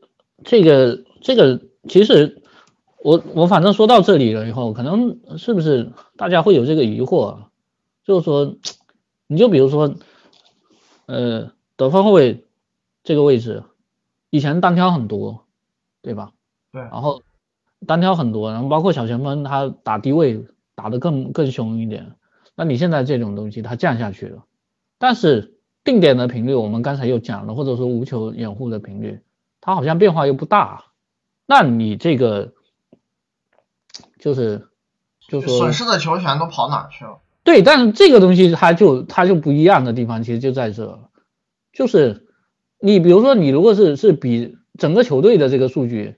[0.44, 2.42] 这个这个其实
[3.02, 7.38] 我我反正说到这里了以后，可能是不是大家会有这个疑惑，
[8.04, 8.56] 就是说，
[9.26, 9.94] 你就比如说
[11.06, 12.46] 呃，得分后卫
[13.04, 13.62] 这个位置，
[14.30, 15.46] 以前单挑很多，
[16.02, 16.32] 对吧？
[16.72, 16.82] 对。
[16.82, 17.22] 然后。
[17.86, 22.16] 单挑很多，然后包括小前锋，他打低位打得更更凶一点。
[22.56, 24.46] 那你现在这种东西它降下去了，
[24.98, 25.57] 但是
[25.88, 29.22] 定点的频率我们刚才又讲了，或者说无球掩护的频率，
[29.62, 30.84] 它好像变化又不大。
[31.46, 32.52] 那你这个
[34.18, 34.68] 就是
[35.26, 37.20] 就说损失的球权都跑哪去了？
[37.42, 41.08] 对，但是这个东西它就它就不一样的地方，其实就在这，
[41.72, 42.26] 就是
[42.78, 46.16] 你比如说你如果是是比整个球队的这个数据。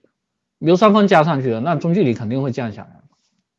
[0.63, 3.01] 比如三分加上去了，那中距离肯定会降下来，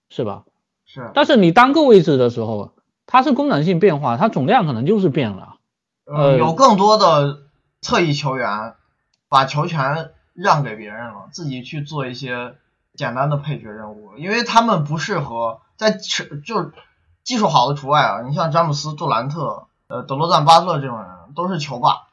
[0.09, 0.43] 是吧？
[0.85, 1.09] 是。
[1.15, 2.73] 但是你单个位置的时候，
[3.07, 5.50] 它是功能性变化，它总量可能就是变了。
[6.13, 7.43] 呃，有更多的
[7.81, 8.75] 侧翼球员
[9.29, 12.55] 把球权让给别人了，自己去做一些
[12.95, 16.71] 简单的配角任务，因为他们不适合在球就
[17.23, 18.21] 技术好的除外啊。
[18.21, 22.07] 你像詹姆斯、杜兰特、呃德罗赞、巴特这种人都是球霸，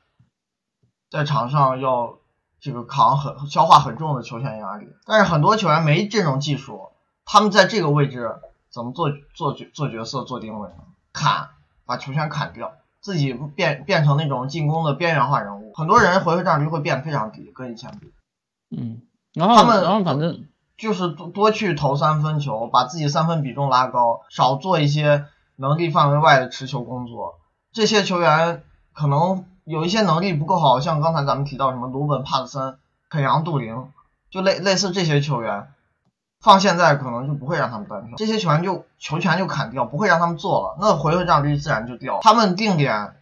[1.10, 2.18] 在场上要。
[2.60, 6.88] 这个扛很消化很重的球权压力，但是很多球员没这种技术，
[7.24, 8.34] 他们在这个位置
[8.68, 10.74] 怎么做做角做角色做定位呢？
[11.12, 11.50] 砍，
[11.86, 18.12] 把球权砍掉，自己变变成那种进攻的边缘化人物，很多人回合占有率会变非常低，跟以前比。
[18.76, 19.02] 嗯，
[19.34, 27.38] 然后他们然后反正就是多多去投三分球，把自己三分比重拉高，少做一些能力范围外的持球工作。
[27.72, 29.44] 这些球员可能。
[29.68, 32.78] 有一些能力不够好，像刚才咱们提到什么鲁本、帕特森、
[33.10, 33.76] 肯扬、杜林，
[34.30, 35.68] 就类类似这些球员，
[36.40, 42.20] 放现在可能就不会让他们单挑，这些球员就球权就砍掉，不会让他们做了，那回合占有率自然就掉。
[42.22, 43.14] 他们定点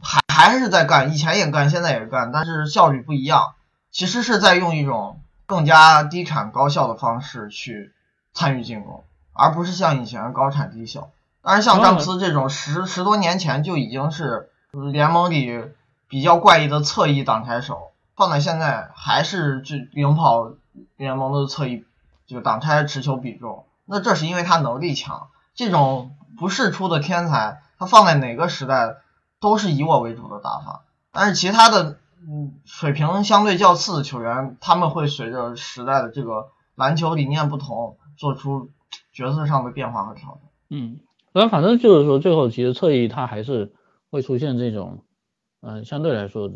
[0.00, 3.54] 还还是在干，以前也干，现在也干，但是效率不一样，
[3.90, 7.92] 其实是在用一种更加低产高效的方式去
[8.32, 11.10] 参与进攻，而不是像以前高产低效。
[11.42, 15.64] 但是像詹姆斯这种十十多年前就已经是联盟里。
[16.06, 20.52] 比较怪异的侧翼挡拆手，放在现在还是这领跑
[20.96, 21.84] 联盟的侧翼，
[22.26, 23.66] 这个挡拆持球比重。
[23.84, 28.96] 那这是因为他能力强，这种不世出的天才，他放在哪个时代
[29.40, 30.84] 都是以我为主的打法。
[31.12, 38.70] 但是其他的，嗯，水平相对较次的球员，他们会随着时代的这个篮球理念不同，做出
[39.12, 40.40] 角色上的变化和调整。
[40.70, 41.00] 嗯，
[41.32, 43.72] 那反正就是说，最后其实侧翼他还是
[44.10, 45.02] 会出现这种。
[45.66, 46.52] 嗯，相对来说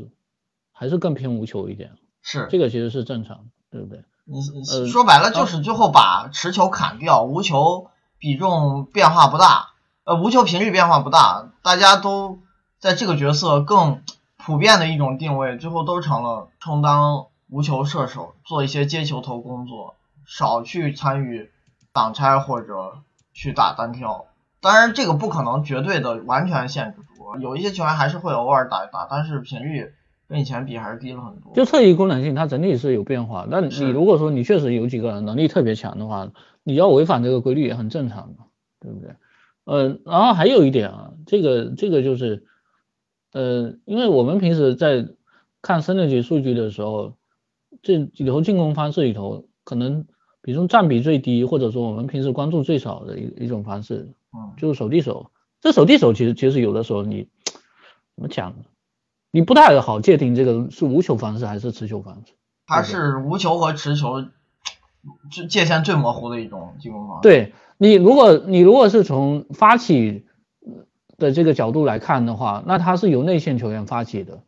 [0.71, 4.05] 还是更偏无球一点，是这个其实是正常，对不对？
[4.31, 9.71] 你说白了就是最后把持球砍掉，无球比重变化不大，
[10.05, 12.39] 呃，无球频率变化不大，大家都
[12.79, 14.03] 在这个角色更
[14.37, 19.95] 普遍的一种定位，最后都成了充当无球射手，做一些接球头工作，
[20.27, 21.51] 少去参与
[21.93, 22.99] 挡拆或者
[23.33, 24.27] 去打单挑。
[24.61, 27.37] 当然，这个不可能绝对的完全限制住。
[27.41, 29.95] 有一些球员还是会偶尔打一打，但是频率
[30.29, 31.53] 跟以前比还是低了很多。
[31.55, 33.49] 就侧翼功能性，它整体是有变化。
[33.51, 36.31] 但你如果说你确实有几个人能力特别强的话，
[36.63, 38.45] 你要违反这个规律也很正常的，
[38.81, 39.15] 对不对？
[39.65, 42.45] 呃，然后还有一点啊，这个这个就是，
[43.33, 45.09] 呃，因为我们平时在
[45.63, 47.15] 看深度级数据的时候，
[47.83, 50.05] 这里头进攻方式里头，可能
[50.43, 55.31] 比如说占比最低，或者说我们平时关注最少的一一种方式，嗯，就是手递手。
[55.61, 57.29] 这手递手其实其实有的时候你
[58.15, 58.65] 怎么讲呢？
[59.31, 62.33] 你不太好界定这个是无球方式还是持球方式。
[62.67, 64.23] 它是无球和持球
[65.31, 67.23] 就界限最模糊的一种进攻方式。
[67.23, 70.27] 对你，如果你如果是从发起
[71.17, 74.41] 的这个角度来看的话，那它是由内线球员发起的，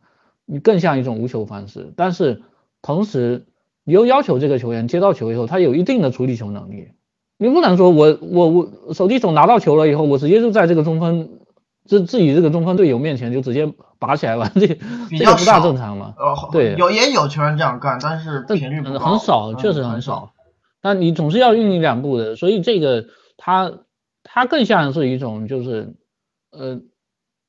[0.45, 1.93] 你更像一种无球方式。
[1.95, 2.43] 但是
[2.81, 3.45] 同时
[3.83, 6.89] 你又要求这个球员接到球以后，他有一定的处理球能力。
[7.37, 11.39] 你不能说我我我手递手拿到球了以后，我直接就在这个中锋
[11.85, 16.13] 自自己这个中锋队友面前就直接拔起来玩，这这个不大正常嘛？
[16.17, 20.33] 呃，对，有也有球员这样干，但是频率不很少，确实很少。
[20.81, 23.05] 那你总是要运一两步的，所以这个
[23.37, 23.71] 他
[24.23, 25.95] 他更像是一种就是
[26.51, 26.81] 呃，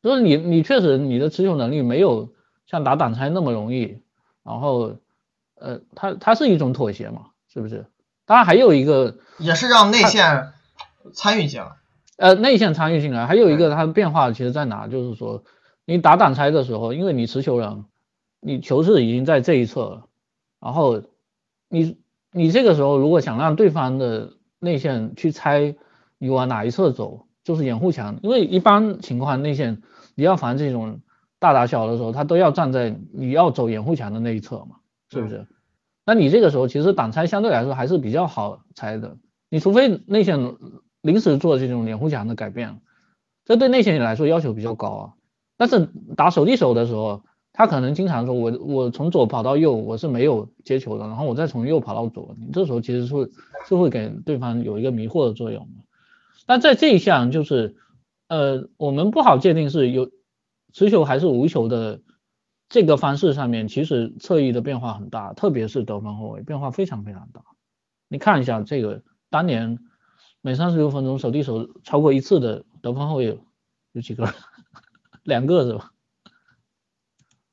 [0.03, 2.31] 就是你你确实你的持球能力没有
[2.67, 4.03] 像打挡拆那么容易，
[4.45, 4.97] 然后
[5.59, 7.87] 呃，他他是一种妥协嘛，是不是？
[8.25, 10.53] 当然还有一个也是让内线
[11.13, 11.67] 参与进来。
[12.19, 14.87] 呃，内线参与进来，还有一个它的变化，其实在哪？
[14.87, 15.43] 就是说，
[15.87, 17.87] 你打挡拆的时候，因为你持球人，
[18.41, 20.07] 你球是已经在这一侧了，
[20.61, 21.03] 然后
[21.69, 21.97] 你
[22.31, 25.75] 你这个时候如果想让对方的内线去猜
[26.19, 29.83] 你往哪一侧走，就是掩护墙，因为一般情况内线
[30.15, 31.01] 你要防这种
[31.39, 34.77] 大打小的时候，他都要站在你要走掩护墙的那一侧嘛，
[35.11, 35.47] 是不是？
[36.05, 39.17] 那你这个时候其实挡拆相对来说还是比较好拆的，
[39.49, 40.57] 你除非内线。
[41.03, 42.81] 临时做这种脸护墙的改变，
[43.45, 45.13] 这对内线来说要求比较高啊。
[45.57, 53.31] 但是打手递手的时候，他可能经常说，我我从左跑到右，我是没有接球的，然后我再从右跑到左，你这时候其实是
[53.69, 55.85] 是会给对方有一个迷惑的作用的。
[56.47, 57.77] 但在这一项就是，
[58.29, 60.11] 呃，我们不好界定是有
[60.73, 62.01] 持球还是无球的
[62.69, 67.43] 这个方式上面，其实侧翼的变化很大，特别是得分后卫变化非常非常大。
[68.09, 69.81] 你看一下这个当年。
[70.45, 73.39] 每三十六分钟手递手超过一次的得分后卫
[73.93, 74.29] 有几个？
[75.23, 75.93] 两个是吧？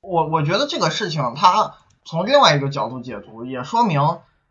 [0.01, 4.01] 我我觉得这个事情，他从另外一个角度解读，也说明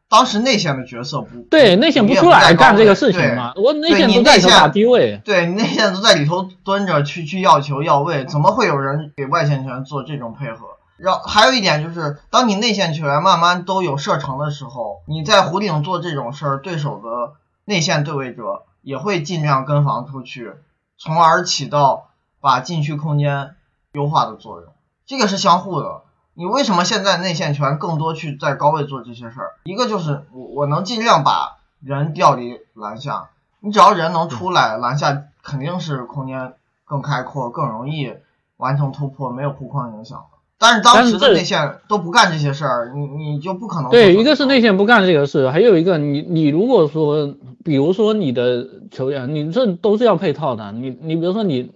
[0.09, 3.55] 当时内线的角色不对，内线不出来干这个事情嘛？
[3.57, 10.69] 我内线都在打低位，对，内线都在里头蹲着去去要球要位，怎么会有人给外线球员做这种配合？
[10.97, 17.33] 然后还有一点就是，当你内线球员慢慢都有射程的时候，你在弧顶做这种事儿，对手的。
[17.69, 20.55] 内线对位者也会尽量跟防出去，
[20.97, 22.09] 从而起到
[22.41, 23.57] 把禁区空间
[23.93, 24.73] 优化的作用。
[25.05, 26.01] 这个是相互的。
[26.33, 29.51] 你为什么现在内线球员更多去在高位做这些事儿？
[29.65, 33.29] 一个就是我我能尽量把人调离篮下，
[33.61, 36.55] 你只要人能出来，篮下肯定是空间
[36.87, 38.15] 更开阔，更容易
[38.57, 40.38] 完成突破，没有护框影响的。
[40.59, 43.91] 但是当时的内线都不干这些事儿，你你就不可能。
[43.91, 47.35] 对，一个是内线不干这个事，还有一个你你如果说，
[47.65, 50.73] 比如说你的球员，你这都是要配套的。
[50.73, 51.71] 你你比如说你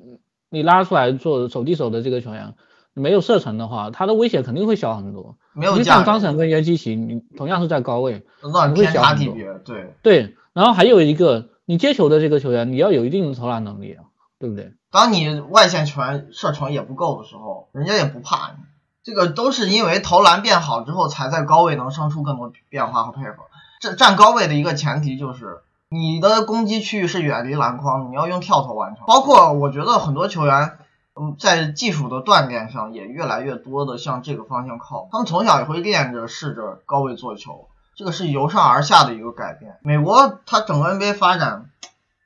[0.50, 2.54] 你拉出来做手递手的这个球员，
[2.92, 5.36] 没有射程的话，他的威胁肯定会小很多。
[5.54, 9.34] 没有像张晨跟约基奇，你同样是在高位，你会小很多。
[9.64, 14.04] 对对，然后还有一个你接球的这个球员，你要有一定的投篮能力啊，
[14.40, 14.72] 对不对？
[14.90, 18.64] 当你外线传射程也不够的时候，人家也不怕你。
[19.04, 23.34] 这个都是因为投篮变好之后，才在高位能生出更多变化和配合。
[23.80, 29.04] 这站高位的一个前提就是你的攻击区域是远离篮筐，你要用跳投完成。
[29.06, 30.78] 包括我觉得很多球员，
[31.20, 35.08] 嗯，在技术的锻炼上也越来越多的向这个方向靠。
[35.10, 39.78] 他们从小也会练着试着高位做球，这个是由上而下的一个改变。
[39.82, 41.70] 美国它整个 NBA 发展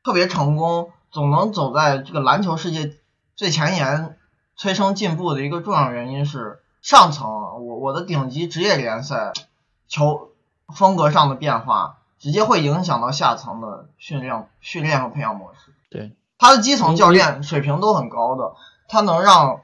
[0.05, 2.93] 特别成功，总能走在这个篮球世界
[3.35, 4.19] 最前沿，
[4.57, 6.59] 催生进步的一个重要原因是。
[6.87, 7.29] 上层，
[7.67, 9.33] 我我的顶级职业联赛
[9.89, 10.31] 球
[10.73, 15.73] 风格上的变化，直接会影响到下层的训练、训练和培养模式。
[15.91, 18.55] 对，他的基层教练水平都很高的，
[18.87, 19.63] 他能让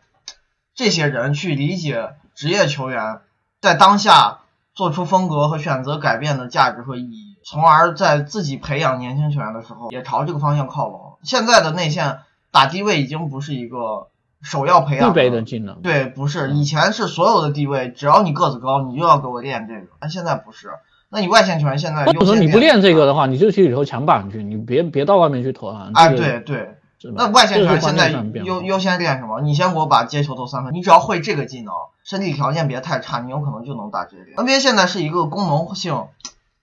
[0.75, 3.21] 这些人去理解职业球员
[3.61, 4.41] 在当下
[4.75, 11.19] 做出风格和选择改变的价值和意义，从而在自己培养年轻球员的时候也朝这个方向靠拢。
[11.23, 12.19] 现在的内线
[12.51, 14.09] 打低位已经不是一个。
[14.43, 19.87] 首要培养必备的技能，对，不是以前是所有的地位，只要你个子高，你就要给我练这个。
[20.01, 20.73] 但现在不是，
[21.11, 25.93] 那你外线球员现在，或者说你不练这个的话，你就去里头抢板去，你别别到外面去投篮。
[25.95, 26.77] 哎，对对，
[27.15, 28.11] 那外线球员现在
[28.45, 29.41] 优优先练什么？
[29.43, 31.73] 你先给我把接球投三分，你只要会这个技能，
[32.03, 34.43] 身体条件别太差，你有可能就能打这个。
[34.43, 36.07] NBA 现在是一个功能性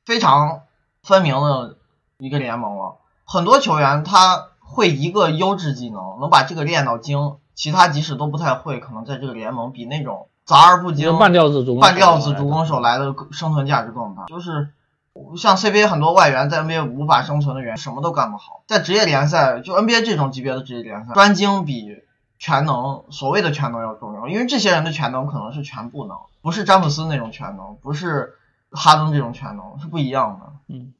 [0.06, 0.64] 非常
[1.02, 1.78] 分明的
[2.18, 7.38] 一个联盟了，很多球员他会一个优质技能，能把这个练到精。
[7.60, 14.28] 其他即使都不太会，可能在这个联盟比那种杂而不精、半吊子主半吊子主攻手来的生存价值更大。
[14.28, 14.70] 就是
[15.36, 18.64] 像 CBA 很多外援在 NBA 无法生存的原因，什么都干不好。
[18.66, 21.98] 在职业联赛，就 NBA 这种级别的职业联赛，专精比
[22.38, 28.36] 全能所谓的全能要重要，因为这些人的全能可能是全部能，不是詹姆斯那种全能，不是
[28.72, 30.74] 哈登这种全能，是不一样的。
[30.74, 30.94] 嗯，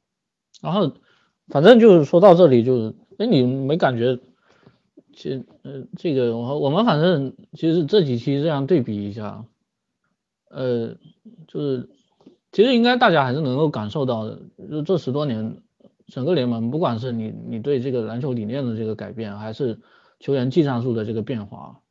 [0.60, 0.92] 然后
[1.48, 4.18] 反正就是说到这里，就是哎，你没感觉？
[5.20, 9.44] 其呃，这个我我们反正其实这几期这样对比一下，
[10.48, 10.94] 呃，
[11.46, 11.90] 就是
[12.52, 14.40] 其实应该大家还是能够感受到的，
[14.70, 15.58] 就这十多年
[16.06, 19.78] 整个联盟，不管是你你对这个篮球理念的这个改变，还是
[20.20, 21.82] 球员技战术的这个变化。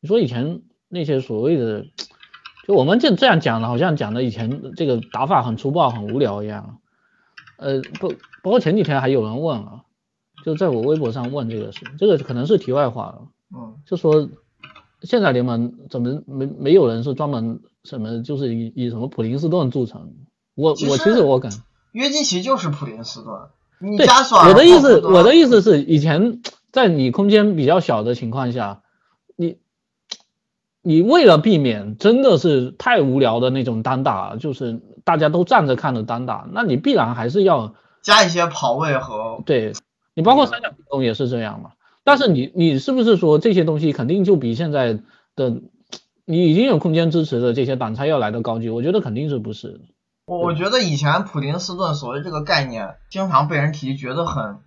[0.00, 1.86] 你说以前那些所谓的，
[2.66, 6.80] 就我们这这样讲的，好像讲的以前这个打法很粗暴、很无聊一样。
[7.58, 8.08] 呃，不，
[8.42, 9.84] 包括前几天还有人问啊，
[10.46, 13.22] 就在我微博上问这个事，这个可能是题外话了。
[13.52, 14.28] 嗯，就说
[15.02, 20.14] 现在联盟怎么没没有人是专门什么，就是以以什么普林斯顿著称。
[20.54, 21.50] 我我其实我感
[21.90, 23.34] 约基奇就是普林斯顿。
[23.80, 26.40] 你对加索尔我的意思，我的意思是，以前
[26.70, 28.82] 在你空间比较小的情况下，
[29.34, 29.58] 你
[30.80, 39.72] 你为了避免真的是太无聊的那种单打，就是大家都站着看的单打，那你必然还是要加一些跑位和对
[40.16, 41.72] 你包括三角进攻也是这样嘛。
[42.02, 44.98] 但是你你是不是说这些东西肯定就比现在
[45.36, 45.60] 的
[46.24, 48.70] 你已经有空间支持的这些挡拆要来的高级？
[48.70, 49.80] 我觉得肯定是不是的。
[50.24, 54.58] 我我觉得以前普林斯顿所谓这个概念经常被人提，觉得很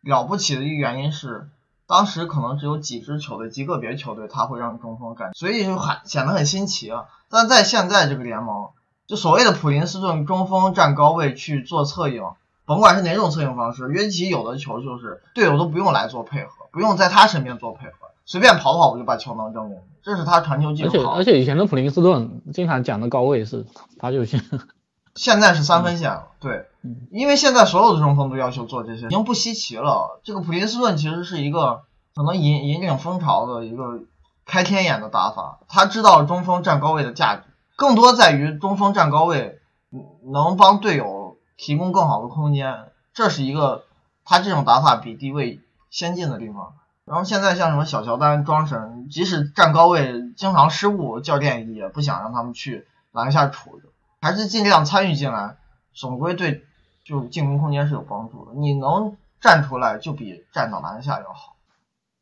[0.00, 1.48] 了不起的一个原因是，
[1.86, 7.04] 当时可能只有几支球队、极个别球队他会让中锋干，所以就很显得很新奇啊。
[7.28, 8.68] 但在现在这个联盟，
[9.06, 12.22] 就所谓的普林斯顿中锋站高位去做策应，
[12.66, 21.24] 甭管是哪种策应方式，约基奇有的球就是队友都不用来做配合，不用在他身边做配合，随便跑跑我就把球能扔进去，这是他传球技而且术好而。
[21.24, 23.66] 且以前的普林斯顿经常讲的高位是
[23.98, 24.42] 罚球线，
[25.14, 30.20] 现在是三分线了，对嗯，因为现在所有的中锋都要求做这些，已经不稀奇了。
[30.24, 31.82] 这个普林斯顿其实是一个
[32.14, 34.00] 可能引引领风潮的一个
[34.46, 37.42] 开天眼的打法，他知道中锋站高位的价值，
[37.76, 39.60] 更多在于中锋站高位
[39.92, 41.23] 嗯能帮队友
[41.56, 43.84] 提供更好的空间，这是一个
[44.24, 46.74] 他这种打法比低位先进的地方。
[47.04, 53.88] 然后现在像什么小乔丹、庄神，即使站高位经常失误，教练也不想让他们去篮下杵着。
[54.22, 55.56] 还是尽量参与进来，
[55.92, 56.64] 总归对
[57.04, 58.52] 就进攻空间是有帮助的。
[58.54, 61.56] 你能站出来，就比站到篮下要好。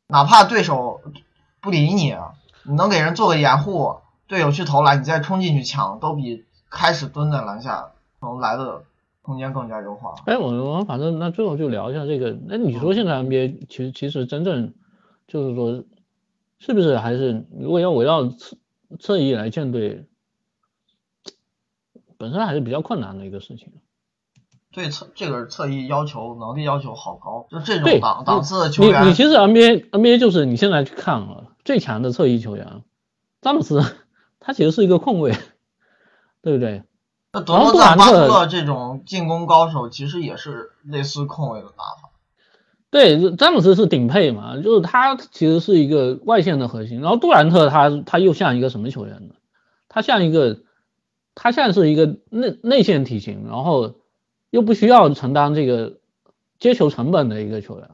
[0.07, 0.99] 哪怕对手
[1.61, 2.13] 不理你，
[2.63, 8.83] 你能给人做个掩护，队友去投篮，你再冲进去抢，都比开始蹲在篮下能来的
[9.23, 10.13] 空间更加优化。
[10.25, 12.37] 哎，我我反正那最后就聊一下这个。
[12.45, 14.75] 那你说现在 NBA 其实其实真正
[15.27, 15.83] 就是说，
[16.59, 18.57] 是不是还是如果要围绕侧
[18.99, 20.05] 侧翼来建队，
[22.17, 23.71] 本身还是比较困难的一个事情。
[24.73, 32.81] 对侧这个侧翼要求能力要求好高，就这种档档次的球你员，你其实 NBA NBA 就是你现在去看啊，最强的侧翼球员，
[33.39, 33.81] 詹姆斯
[34.39, 35.31] 他其实是一个控卫，
[36.41, 36.83] 对不对？
[37.33, 42.11] 那德罗赞、巴特特勒这种进攻高手，其实也是类似控卫的打法。
[42.91, 49.33] 对，詹姆斯是顶配嘛，就是他其实是一个外线的核心，然后杜兰特他他又像一个什么球员呢？
[49.89, 50.59] 他像一个，
[51.33, 53.95] 他像是一个内内线体型，然后
[54.51, 55.93] 又不需要承担这个
[56.59, 57.89] 接球成本的一个球员。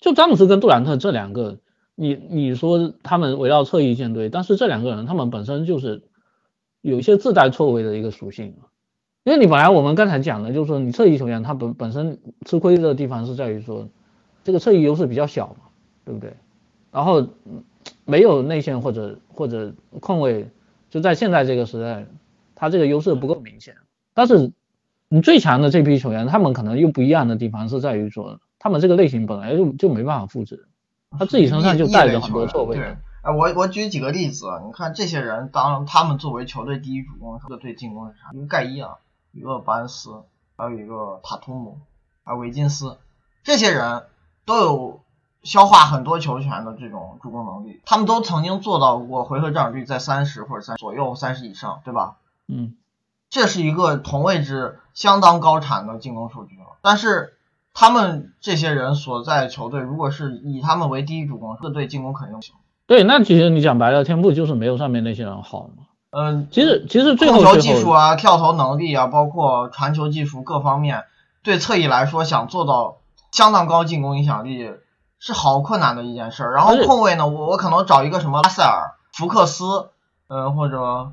[0.00, 1.58] 就詹姆斯跟杜兰特这两个，
[1.94, 6.08] 你你说他们围绕侧翼建队，但是这两个人他们本身就是
[6.82, 8.54] 有一些自带错位的一个属性。
[9.24, 13.88] 因为你本来我们刚才讲的就是说，你侧翼球员他本本身吃亏的地方是在于说。
[14.44, 15.66] 这个侧翼优势比较小嘛，
[16.04, 16.34] 对不对？
[16.90, 17.28] 然后
[18.04, 20.48] 没有内线或者或者控卫，
[20.90, 22.04] 就在现在这个时代，
[22.56, 23.76] 他这个优势不够明显。
[24.14, 24.50] 但是
[25.08, 30.66] 你最强的这批球员，他们可能又不一样的地方是在于说，他们这个类型本来就就没办法复制，
[31.16, 32.76] 他自己身上就带着很多错位。
[33.22, 38.30] 对，哎，我我举几个例子，你看这些人，当他们作为球队第一主攻，这个队进攻是啥？
[38.32, 38.96] 一个盖伊啊，
[39.32, 40.22] 一个巴恩斯，
[40.56, 41.78] 还有一个塔图姆，
[42.24, 42.98] 还有维金斯，
[43.42, 44.04] 这些人。
[44.44, 45.00] 都有
[45.44, 52.16] 消化很多球权的这种助攻能力，他们都曾经做到过回合占有率在三十或者三左右，三十以上，对吧？
[52.48, 52.74] 嗯，
[53.30, 56.64] 这是一个同位置相当高产的进攻数据了。
[56.82, 57.38] 但是
[57.72, 62.56] 他们这些人所在球队，如果是以他们为第一主攻，这个队进攻肯定不行。
[62.86, 65.84] 对，那其实你讲白了，天赋就是没有上面那些人好嘛。
[66.10, 71.04] 嗯，其实其实最后控球技术啊、跳投能力啊，包括传球技术各方面，
[71.42, 72.98] 对侧翼来说想做到。
[73.32, 74.68] 相当高进攻影响力
[75.18, 76.52] 是好困难的一件事儿。
[76.52, 79.88] 然后控卫呢，我我可能找一个什么拉塞尔、福克斯，
[80.28, 81.12] 嗯或者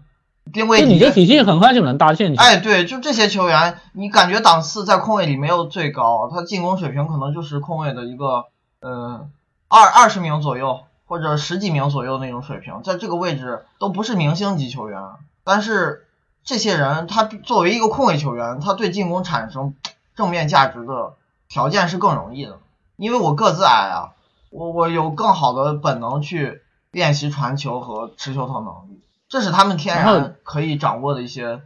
[0.52, 0.86] 丁威迪。
[0.86, 2.44] 你的体系很快就能搭建起来。
[2.44, 8.48] 哎，对，就这些球员，你感觉档次在控卫里没有最高，他进攻水平可能就是控卫的一个
[8.82, 9.30] 呃
[9.70, 15.02] 二二十名左右或者十几名左右那种水平，在这个位置都不是明星级球员。
[15.44, 16.08] 但是
[16.46, 19.76] 这些人他作为一个控卫球员，他对进攻产生
[20.16, 21.16] 正面价值的。
[21.52, 22.60] 条件是更容易的，
[22.96, 24.14] 因为我个子矮啊，
[24.52, 31.64] 我我有更好的本能去练习传球和持球投能力，这是他们天然可以掌握的一些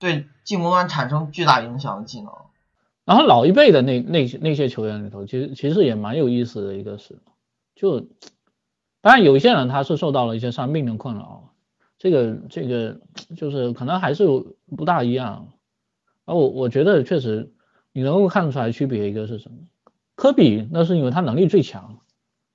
[0.00, 2.32] 对进攻端产生巨大影响的技能。
[3.04, 7.20] 然后老一辈的那那那些球员里头，其实其实也蛮有意思的一个是，
[7.76, 8.08] 就
[9.00, 11.52] 当然有一些人他是受到了一些伤病的困扰，
[11.98, 13.00] 这个这个
[13.36, 14.26] 就是可能还是
[14.76, 15.48] 不大一样。
[16.26, 17.52] 而我我觉得确实
[17.92, 19.56] 你能够看出来区别一个是什么？
[20.14, 21.98] 科比那是因为他能力最强，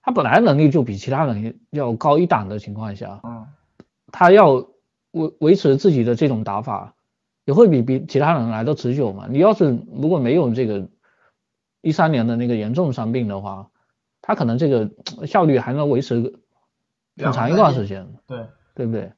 [0.03, 3.47] 他本来能力就比其他人要高一档的情况下，嗯，
[4.11, 4.67] 他要
[5.11, 6.93] 维维持自己的这种打法，
[7.45, 9.25] 也会比比其他人来的持久嘛。
[9.27, 10.87] 你要是如果没有这个
[11.81, 13.71] 一三年的那个严重伤病的话，
[14.25, 14.89] 他可能这个
[15.27, 16.15] 效率还能维持
[17.17, 18.39] 很长一段时间，对
[18.73, 19.11] 对不对？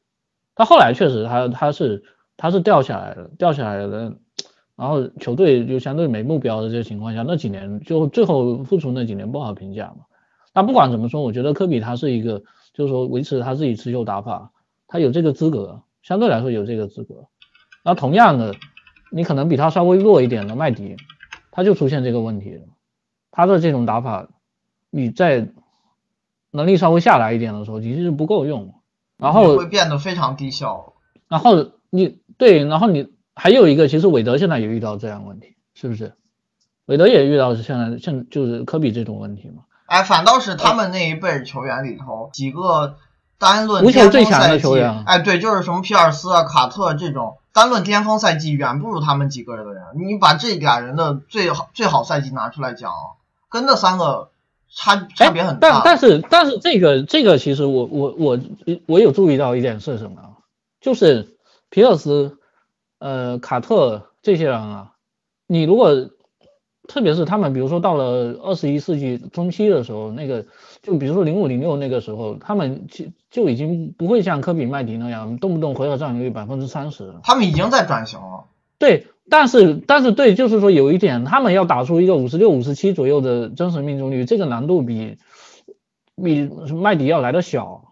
[0.53, 2.03] 他后来确实他他是
[2.36, 4.14] 他是掉下来了，掉下来了。
[4.76, 10.05] 然后球队就相对没目标的这个情况下，那几年就最后付出那几年不好评价嘛。
[10.53, 12.43] 那不管怎么说，我觉得科比他是一个，
[12.74, 14.51] 就是说维持他自己持球打法，
[14.88, 17.28] 他有这个资格，相对来说有这个资格。
[17.84, 18.53] 那同样的，
[19.12, 20.95] 你可能比他稍微弱一点的麦迪，
[21.49, 22.62] 他就出现这个问题了。
[23.32, 24.28] 他的这种打法，
[24.98, 25.48] 你在
[26.52, 28.74] 能力稍微下来一点的时候，其实是不够用，
[29.18, 30.93] 然后会变得非常低效。
[31.28, 33.16] 然后你对，然后你。
[33.39, 36.16] 还有一个，其实韦德现在也遇到这样问题，是不是？
[36.88, 39.62] 韦德也遇到现在现就是科比这种问题嘛？
[39.86, 42.95] 哎，反倒是他们那一辈球员里头几个
[43.38, 49.84] 单论无球最强的球员，哎，对，就是什么皮尔斯啊、卡特这种单论巅峰赛季远不如他们几个人的人。
[49.93, 52.91] 你把这俩人的最好最好赛季拿出来讲，
[53.52, 54.32] 跟那三个
[54.70, 55.82] 差差别很大。
[55.84, 58.39] 但但是但是这个这个其实我我我
[58.86, 60.18] 我有注意到一点是什么？
[60.82, 61.38] 就是
[61.70, 62.38] 皮尔斯。
[62.99, 64.93] 呃，卡特这些人啊，
[65.45, 66.09] 你如果
[66.88, 70.47] 特别是他们，比如说到了二十一世纪中期的时候，那个
[70.82, 78.45] 就比如说零五零六那个时候，他们就就已经不会像科比麦迪那样动不动回合占有率百分之三十，他们已经在转型了。
[78.80, 85.17] 对，但是但是对，就是说有一点，他们要打出一个五十六五十七左右的真实命中率，这个难度比
[86.15, 87.84] 比麦迪要来的小。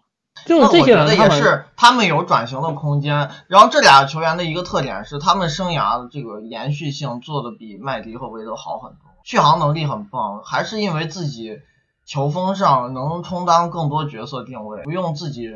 [0.44, 3.30] 就是这些人，也是他们有转型的空间。
[3.48, 11.58] 然后这俩球员的一个特点是，他们生涯的这个延续性做的比麦迪和韦德好很多，续航能力很棒，还是因为自己
[12.04, 15.50] 球风上能充当更多角色定位，不用自己。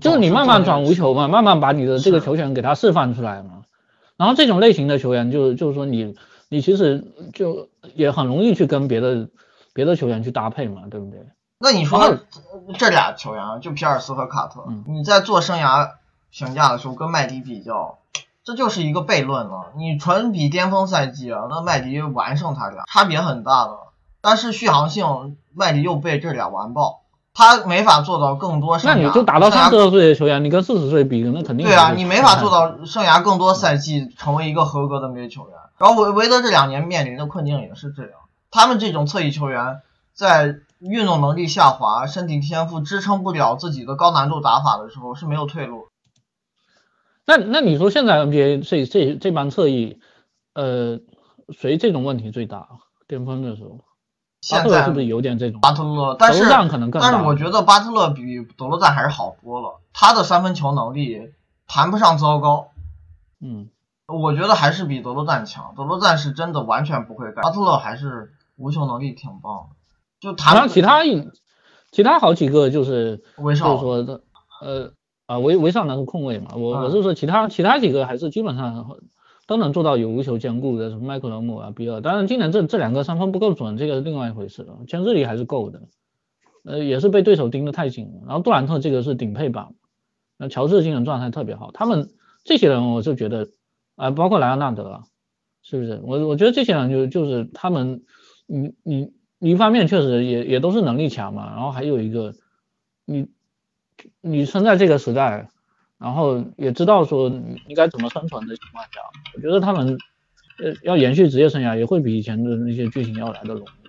[0.00, 3.62] 就是你慢慢转无球嘛，慢慢把你的这个球权给他释放出来嘛。
[4.16, 6.14] 然后这种类型的球员，就就是说你
[6.48, 9.28] 你其实就也很容易去跟别的
[9.72, 11.26] 别的球员去搭配嘛，对不对？
[11.58, 12.18] 那你说
[12.76, 15.90] 这俩球员，就皮尔斯和卡特，你在做生涯
[16.30, 17.98] 评价的时候跟麦迪比较，
[18.42, 19.72] 这就是一个悖论了。
[19.76, 23.78] 你纯比巅峰赛季啊，那麦迪完胜他俩，差别很大的。
[24.20, 27.01] 但是续航性，麦迪又被这俩完爆，
[27.34, 28.78] 他没法做到更多。
[28.84, 35.56] 那你就打到三十多岁的球员，你跟四十岁比，那肯定对啊，你没法做到生涯更多赛季成为一个合格的 NBA 球员。
[35.78, 38.12] 然后维维德这两年面临的困境也是这样，
[38.50, 39.80] 他们这种侧翼球员
[40.14, 40.56] 在。
[40.84, 45.86] 运动能力下滑，身体天赋支撑不了自己的高难度打法的时候是没有退路。
[47.24, 50.00] 那那你说现在 NBA 这这这帮侧翼，
[50.54, 50.98] 呃，
[51.56, 52.66] 谁这种问题最大？
[53.06, 53.78] 巅峰的时候，
[54.50, 55.60] 巴特勒是不是有点这种？
[55.60, 59.78] 巴特勒，但是可能更但是我觉得巴特勒比德罗赞还是好多了。
[59.92, 61.32] 他的三分球能力
[61.68, 62.68] 谈不上糟糕，
[63.40, 63.68] 嗯，
[64.06, 65.74] 我觉得还是比德罗赞强。
[65.76, 69.76] 德罗赞是真的完全不会干，巴特勒还是无球能力挺棒的。
[70.18, 71.28] 就谈其他一，
[71.90, 74.22] 其他好几个就是就是说的，
[74.60, 74.92] 呃
[75.26, 78.88] 啊维维少那是控卫嘛，我我是说其他其他几个还是基本上
[79.46, 85.82] 都能做到有无球兼顾的，什么麦克罗姆啊比尔，当然今年这这两个三分不够准，这个是另外一回事了，牵制力还是够的，
[86.64, 89.74] 呃也是被对手盯得太紧了，然后杜兰特这个是顶配版，
[90.36, 92.10] 那乔治今年状态特别好，他们
[92.44, 93.48] 这些人我就觉得
[93.96, 95.02] 啊包括莱昂纳德，
[95.62, 96.00] 是不是？
[96.04, 98.02] 我我觉得这些人就就是他们
[98.46, 99.12] 你你。
[99.44, 102.32] 一方面确实也也都是能力强嘛，然后还有一个，
[103.04, 103.26] 你
[104.20, 105.48] 你生在这个时代，
[106.02, 107.28] 然后也知道说
[107.68, 109.00] 应该怎么生存的情况下，
[109.36, 109.96] 我觉得他们
[110.58, 113.88] 呃要延续职业生涯也会比以前的那些剧情要来的容易。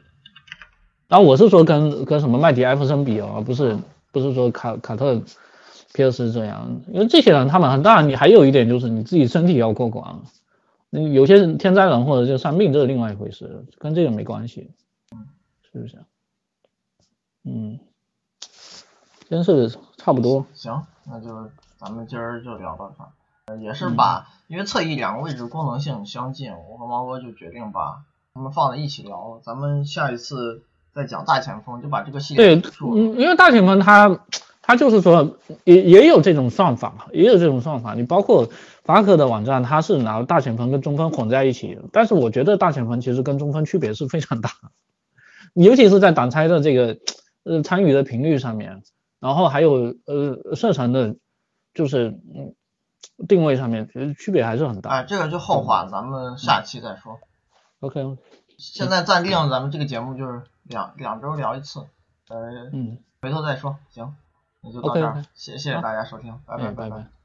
[1.07, 3.77] 然后我是说跟跟什么麦迪艾弗森比哦，不是
[4.11, 5.21] 不是说卡卡特
[5.93, 10.21] 皮尔斯这样，因为这些人他们当然你还有一点就是你自己身体要过关，
[10.91, 14.71] 有些天灾人或者就伤病这是另外一回事，跟这个没关系。
[15.71, 15.97] 是不是？
[17.45, 17.79] 嗯，
[19.27, 20.45] 真是差不多。
[20.53, 21.49] 行，那就
[21.83, 23.59] 咱们今儿就聊到这儿。
[23.59, 28.03] 也是把，因为侧翼两个位置功能性相近，我和毛哥就决定把
[28.33, 29.41] 他们放在一起聊。
[29.43, 30.63] 咱们下一次
[30.95, 34.17] 再讲大前锋，就把这个系列对，嗯，因为大前锋他
[34.61, 37.95] 他就是说也也有这种算法，也有这种算法。
[37.95, 38.47] 你包括
[38.85, 44.51] 法克的网站，他是拿大前锋跟中锋混在一起，但是我觉得大前锋其实跟中锋区别是非常大。
[45.53, 46.97] 尤其是在挡拆的这个
[47.43, 48.83] 呃参与的频率上面，
[49.19, 51.15] 然后还有呃射程的，
[51.73, 52.55] 就是嗯
[53.27, 54.89] 定位上面，其实区别还是很大。
[54.89, 57.19] 哎，这个就后话，咱们下期再说。
[57.79, 58.17] OK，
[58.57, 61.85] 现在暂定咱们这个节目就是两两周聊一次，
[62.29, 63.77] 呃，嗯，回头再说。
[63.89, 64.15] 行，
[64.61, 67.22] 那就到这儿谢谢谢大家收听，拜拜拜拜。